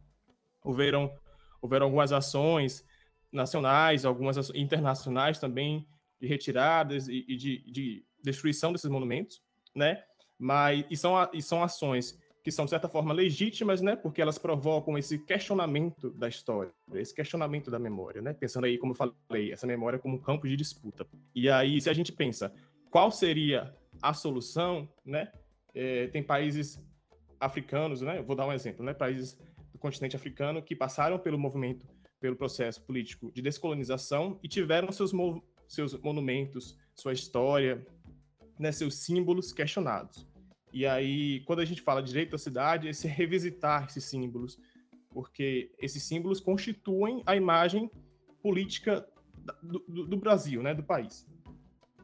Houveram, 0.65 1.13
houveram 1.61 1.87
algumas 1.87 2.13
ações 2.13 2.85
nacionais, 3.33 4.05
algumas 4.05 4.37
ações 4.37 4.59
internacionais 4.59 5.39
também 5.39 5.87
de 6.21 6.27
retiradas 6.27 7.09
e, 7.09 7.25
e 7.29 7.37
de, 7.37 7.71
de, 7.71 8.07
destruição 8.23 8.73
desses 8.73 8.89
monumentos, 8.89 9.43
né? 9.75 10.05
Mas 10.39 10.85
e 10.89 10.97
são, 10.97 11.15
e 11.33 11.43
são 11.43 11.63
ações 11.63 12.17
que 12.43 12.51
são 12.51 12.65
de 12.65 12.71
certa 12.71 12.89
forma 12.89 13.15
legítimas, 13.15 13.81
né? 13.81 13.95
Porque 13.95 14.21
elas 14.21 14.37
provocam 14.37 14.99
esse 14.99 15.19
questionamento 15.19 16.11
da 16.11 16.29
história, 16.29 16.73
esse 16.95 17.15
questionamento 17.15 17.71
da 17.71 17.79
memória, 17.79 18.21
né? 18.21 18.33
Pensando 18.33 18.65
aí, 18.65 18.77
como 18.79 18.93
eu 18.93 18.97
falei, 18.97 19.53
essa 19.53 19.67
memória 19.67 19.99
como 19.99 20.17
um 20.17 20.21
campo 20.21 20.49
de 20.49 20.57
disputa. 20.57 21.07
E 21.35 21.49
aí, 21.49 21.81
se 21.81 21.89
a 21.89 21.93
gente 21.93 22.13
pensa 22.13 22.53
qual 22.91 23.11
seria 23.11 23.75
a 24.03 24.13
solução, 24.13 24.89
né? 25.05 25.31
É, 25.75 26.09
tem 26.09 26.23
países 26.23 26.83
africanos, 27.39 28.03
né? 28.03 28.19
Eu 28.19 28.25
vou 28.25 28.35
dar 28.35 28.47
um 28.47 28.53
exemplo, 28.53 28.85
né? 28.85 28.93
Países 28.93 29.39
do 29.73 29.79
continente 29.79 30.17
africano 30.17 30.61
que 30.61 30.75
passaram 30.75 31.19
pelo 31.19 31.39
movimento, 31.39 31.87
pelo 32.21 32.37
processo 32.37 32.83
político 32.83 33.31
de 33.33 33.41
descolonização 33.41 34.39
e 34.43 34.49
tiveram 34.49 34.91
seus, 34.91 35.13
seus 35.69 35.99
monumentos, 36.01 36.77
sua 36.93 37.13
história, 37.13 37.87
né? 38.59 38.73
Seus 38.73 38.97
símbolos 38.97 39.53
questionados. 39.53 40.27
E 40.73 40.87
aí, 40.87 41.41
quando 41.41 41.61
a 41.61 41.65
gente 41.65 41.83
fala 41.83 42.03
direito 42.03 42.35
à 42.35 42.39
cidade, 42.39 42.89
é 42.89 42.93
se 42.93 43.07
revisitar 43.07 43.87
esses 43.87 44.05
símbolos, 44.05 44.59
porque 45.11 45.71
esses 45.79 46.03
símbolos 46.03 46.41
constituem 46.41 47.23
a 47.27 47.37
imagem 47.37 47.91
política 48.43 49.07
do, 49.63 49.85
do, 49.87 50.07
do 50.07 50.17
Brasil, 50.17 50.63
né, 50.63 50.75
do 50.75 50.83
país. 50.83 51.27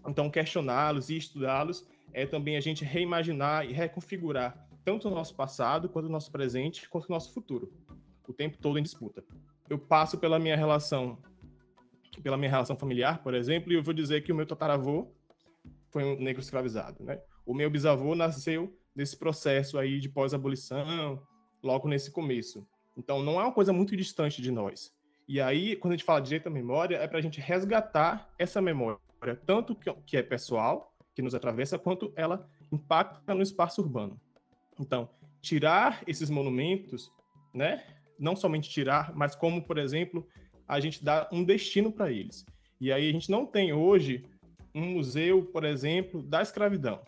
Então, 0.07 0.31
questioná-los 0.31 1.09
e 1.09 1.17
estudá-los 1.17 1.87
é 2.13 2.27
também 2.27 2.57
a 2.57 2.61
gente 2.61 2.85
reimaginar 2.85 3.65
e 3.65 3.73
reconfigurar 3.73 4.69
tanto 4.85 5.09
o 5.09 5.11
nosso 5.11 5.35
passado, 5.35 5.89
quanto 5.89 6.07
o 6.07 6.11
nosso 6.11 6.31
presente, 6.31 6.89
quanto 6.89 7.07
o 7.07 7.13
nosso 7.13 7.33
futuro, 7.33 7.73
o 8.27 8.33
tempo 8.33 8.59
todo 8.59 8.79
em 8.79 8.83
disputa. 8.83 9.23
Eu 9.69 9.79
passo 9.79 10.17
pela 10.19 10.39
minha 10.39 10.57
relação, 10.57 11.19
pela 12.23 12.37
minha 12.37 12.51
relação 12.51 12.77
familiar, 12.77 13.23
por 13.23 13.35
exemplo, 13.35 13.73
e 13.73 13.77
eu 13.77 13.83
vou 13.83 13.93
dizer 13.93 14.23
que 14.23 14.33
o 14.33 14.35
meu 14.35 14.47
tataravô 14.47 15.13
foi 15.91 16.05
um 16.05 16.19
negro 16.19 16.41
escravizado, 16.41 17.03
né? 17.05 17.21
O 17.49 17.55
meu 17.55 17.71
bisavô 17.71 18.15
nasceu 18.15 18.79
nesse 18.95 19.17
processo 19.17 19.79
aí 19.79 20.01
de 20.01 20.09
pós-abolição, 20.11 21.19
logo 21.63 21.89
nesse 21.89 22.11
começo. 22.11 22.69
Então, 22.95 23.23
não 23.23 23.41
é 23.41 23.45
uma 23.45 23.55
coisa 23.55 23.73
muito 23.73 23.97
distante 23.97 24.43
de 24.43 24.51
nós. 24.51 24.93
E 25.27 25.41
aí, 25.41 25.75
quando 25.75 25.95
a 25.95 25.97
gente 25.97 26.05
fala 26.05 26.21
de 26.21 26.29
direito 26.29 26.49
à 26.49 26.51
memória, 26.51 26.97
é 26.97 27.09
para 27.09 27.19
a 27.19 27.23
gente 27.23 27.41
resgatar 27.41 28.29
essa 28.39 28.61
memória, 28.61 29.01
tanto 29.47 29.75
que 30.05 30.19
é 30.19 30.23
pessoal, 30.23 30.95
que 31.15 31.23
nos 31.23 31.35
atravessa, 31.35 31.79
quanto 31.79 32.13
ela 32.17 32.47
impacta 32.71 33.35
no 33.35 33.41
espaço 33.41 33.81
urbano. 33.81 34.21
Então, 34.79 35.09
tirar 35.41 36.03
esses 36.07 36.29
monumentos, 36.29 37.11
né? 37.55 37.83
Não 38.19 38.37
somente 38.37 38.69
tirar, 38.69 39.17
mas 39.17 39.35
como, 39.35 39.63
por 39.63 39.79
exemplo, 39.79 40.29
a 40.67 40.79
gente 40.81 41.03
dá 41.03 41.27
um 41.33 41.43
destino 41.43 41.91
para 41.91 42.13
eles. 42.13 42.45
E 42.79 42.93
aí 42.93 43.09
a 43.09 43.13
gente 43.13 43.31
não 43.31 43.47
tem 43.47 43.73
hoje 43.73 44.27
um 44.75 44.85
museu, 44.85 45.47
por 45.47 45.65
exemplo, 45.65 46.23
da 46.23 46.43
escravidão. 46.43 47.01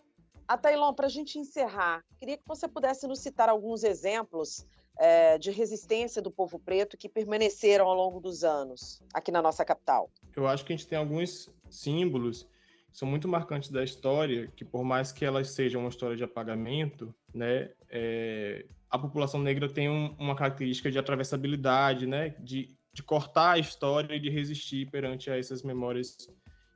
Atailon, 0.51 0.93
para 0.93 1.05
a 1.05 1.09
gente 1.09 1.39
encerrar, 1.39 2.03
queria 2.19 2.37
que 2.37 2.43
você 2.45 2.67
pudesse 2.67 3.07
nos 3.07 3.19
citar 3.19 3.47
alguns 3.47 3.83
exemplos 3.83 4.65
é, 4.99 5.37
de 5.37 5.49
resistência 5.49 6.21
do 6.21 6.29
povo 6.29 6.59
preto 6.59 6.97
que 6.97 7.07
permaneceram 7.07 7.87
ao 7.87 7.95
longo 7.95 8.19
dos 8.19 8.43
anos 8.43 9.01
aqui 9.13 9.31
na 9.31 9.41
nossa 9.41 9.63
capital. 9.63 10.09
Eu 10.35 10.47
acho 10.47 10.65
que 10.65 10.73
a 10.73 10.75
gente 10.75 10.87
tem 10.87 10.97
alguns 10.97 11.49
símbolos 11.69 12.43
que 12.91 12.97
são 12.97 13.07
muito 13.07 13.29
marcantes 13.29 13.71
da 13.71 13.81
história, 13.81 14.51
que 14.53 14.65
por 14.65 14.83
mais 14.83 15.13
que 15.13 15.23
elas 15.23 15.51
sejam 15.51 15.81
uma 15.81 15.89
história 15.89 16.17
de 16.17 16.23
apagamento, 16.25 17.15
né, 17.33 17.71
é, 17.89 18.65
a 18.89 18.99
população 18.99 19.39
negra 19.39 19.71
tem 19.71 19.89
um, 19.89 20.13
uma 20.19 20.35
característica 20.35 20.91
de 20.91 20.99
atravessabilidade, 20.99 22.05
né, 22.05 22.35
de, 22.39 22.75
de 22.91 23.01
cortar 23.01 23.51
a 23.51 23.57
história 23.57 24.15
e 24.15 24.19
de 24.19 24.29
resistir 24.29 24.89
perante 24.91 25.31
a 25.31 25.37
essas 25.37 25.63
memórias, 25.63 26.17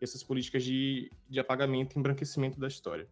essas 0.02 0.24
políticas 0.24 0.64
de, 0.64 1.12
de 1.30 1.42
apagamento 1.42 1.98
e 1.98 2.00
embranquecimento 2.00 2.58
da 2.58 2.70
história. 2.70 3.06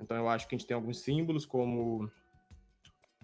Então 0.00 0.16
eu 0.16 0.28
acho 0.28 0.48
que 0.48 0.54
a 0.54 0.58
gente 0.58 0.66
tem 0.66 0.74
alguns 0.74 1.00
símbolos, 1.00 1.44
como 1.44 2.10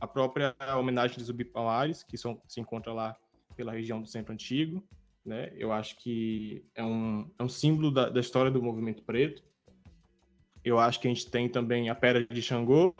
a 0.00 0.06
própria 0.06 0.54
homenagem 0.78 1.16
de 1.16 1.24
Zumbi 1.24 1.44
Palmares, 1.44 2.02
que 2.02 2.18
são, 2.18 2.40
se 2.46 2.60
encontra 2.60 2.92
lá 2.92 3.16
pela 3.56 3.72
região 3.72 4.00
do 4.00 4.06
Centro 4.06 4.32
Antigo. 4.32 4.86
Né? 5.24 5.52
Eu 5.56 5.72
acho 5.72 5.96
que 5.96 6.64
é 6.74 6.84
um, 6.84 7.30
é 7.38 7.42
um 7.42 7.48
símbolo 7.48 7.90
da, 7.90 8.08
da 8.08 8.20
história 8.20 8.50
do 8.50 8.62
movimento 8.62 9.02
preto. 9.02 9.42
Eu 10.62 10.78
acho 10.78 11.00
que 11.00 11.08
a 11.08 11.10
gente 11.10 11.30
tem 11.30 11.48
também 11.48 11.88
a 11.88 11.94
Pedra 11.94 12.24
de 12.26 12.42
Xangô, 12.42 12.94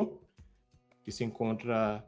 que 1.05 1.13
se 1.13 1.23
encontra 1.23 2.05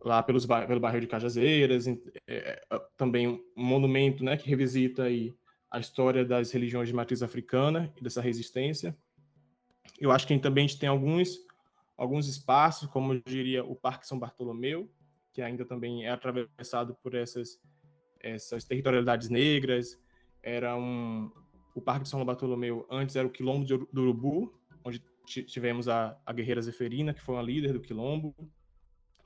lá 0.00 0.22
pelos, 0.22 0.46
pelo 0.46 0.80
bairro 0.80 1.00
de 1.00 1.06
Cajazeiras, 1.06 1.86
é, 1.86 1.96
é, 2.26 2.62
também 2.96 3.28
um 3.28 3.40
monumento 3.56 4.24
né, 4.24 4.36
que 4.36 4.48
revisita 4.48 5.04
aí 5.04 5.34
a 5.70 5.78
história 5.78 6.24
das 6.24 6.50
religiões 6.50 6.88
de 6.88 6.94
matriz 6.94 7.22
africana 7.22 7.92
e 7.96 8.02
dessa 8.02 8.20
resistência. 8.20 8.96
Eu 9.98 10.10
acho 10.10 10.26
que 10.26 10.38
também 10.38 10.64
a 10.64 10.68
gente 10.68 10.80
tem 10.80 10.88
alguns, 10.88 11.38
alguns 11.96 12.28
espaços, 12.28 12.88
como 12.88 13.14
eu 13.14 13.22
diria 13.24 13.64
o 13.64 13.74
Parque 13.74 14.06
São 14.06 14.18
Bartolomeu, 14.18 14.90
que 15.32 15.40
ainda 15.40 15.64
também 15.64 16.04
é 16.04 16.10
atravessado 16.10 16.94
por 17.02 17.14
essas, 17.14 17.60
essas 18.20 18.64
territorialidades 18.64 19.28
negras. 19.28 19.98
Era 20.42 20.76
um, 20.76 21.30
o 21.74 21.80
Parque 21.80 22.04
de 22.04 22.08
São 22.08 22.24
Bartolomeu 22.24 22.86
antes 22.90 23.16
era 23.16 23.26
o 23.26 23.30
Quilombo 23.30 23.64
do 23.64 24.02
Urubu, 24.02 24.52
onde 24.84 25.02
tivemos 25.24 25.88
a, 25.88 26.18
a 26.26 26.32
guerreira 26.32 26.60
Zeferina, 26.60 27.14
que 27.14 27.22
foi 27.22 27.34
uma 27.36 27.42
líder 27.42 27.72
do 27.72 27.80
Quilombo, 27.80 28.34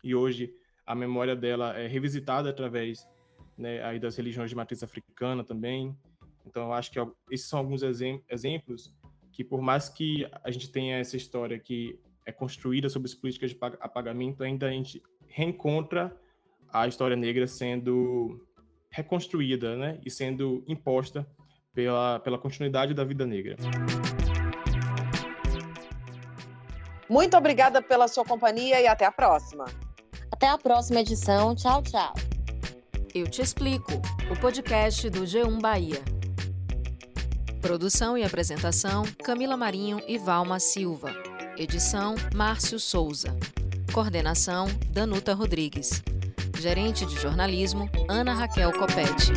e 0.05 0.15
hoje 0.15 0.55
a 0.87 0.95
memória 0.95 1.35
dela 1.35 1.77
é 1.77 1.87
revisitada 1.87 2.51
através 2.51 3.07
né, 3.59 3.83
aí 3.83 3.99
das 3.99 4.17
religiões 4.17 4.51
de 4.51 4.57
matriz 4.57 4.83
africana 4.83 5.43
também. 5.43 5.97
Então, 6.45 6.67
eu 6.67 6.73
acho 6.73 6.93
que 6.93 7.01
esses 7.31 7.49
são 7.49 7.59
alguns 7.59 7.83
exemplos 7.83 8.95
que 9.37 9.45
por 9.45 9.61
mais 9.61 9.91
que 9.91 10.27
a 10.43 10.51
gente 10.51 10.71
tenha 10.71 10.97
essa 10.97 11.15
história 11.15 11.59
que 11.59 12.01
é 12.25 12.33
construída 12.33 12.89
sobre 12.89 13.07
as 13.07 13.15
políticas 13.15 13.51
de 13.51 13.59
apagamento, 13.81 14.43
ainda 14.43 14.67
a 14.67 14.71
gente 14.71 15.03
reencontra 15.29 16.17
a 16.73 16.89
história 16.89 17.15
negra 17.15 17.47
sendo 17.47 18.43
reconstruída, 18.91 19.77
né, 19.77 20.01
e 20.07 20.11
sendo 20.11 20.65
imposta 20.67 21.27
pela, 21.75 22.19
pela 22.21 22.39
continuidade 22.39 22.95
da 22.95 23.05
vida 23.05 23.27
negra. 23.27 23.57
Muito 27.11 27.37
obrigada 27.37 27.83
pela 27.83 28.09
sua 28.09 28.25
companhia 28.25 28.81
e 28.81 28.87
até 28.87 29.05
a 29.05 29.13
próxima. 29.13 29.67
Até 30.33 30.49
a 30.49 30.57
próxima 30.57 31.01
edição. 31.01 31.55
Tchau, 31.55 31.83
tchau. 31.83 32.15
Eu 33.15 33.27
te 33.27 33.43
explico. 33.43 33.93
O 34.31 34.41
podcast 34.41 35.11
do 35.11 35.21
G1 35.21 35.61
Bahia. 35.61 36.16
Produção 37.67 38.17
e 38.17 38.23
apresentação: 38.23 39.03
Camila 39.25 39.57
Marinho 39.57 40.01
e 40.07 40.17
Valma 40.19 40.61
Silva. 40.61 41.13
Edição: 41.59 42.15
Márcio 42.33 42.79
Souza. 42.79 43.37
Coordenação: 43.93 44.69
Danuta 44.93 45.35
Rodrigues. 45.35 46.01
Gerente 46.61 47.05
de 47.05 47.21
jornalismo: 47.21 47.91
Ana 48.09 48.35
Raquel 48.35 48.73
Copete. 48.73 49.33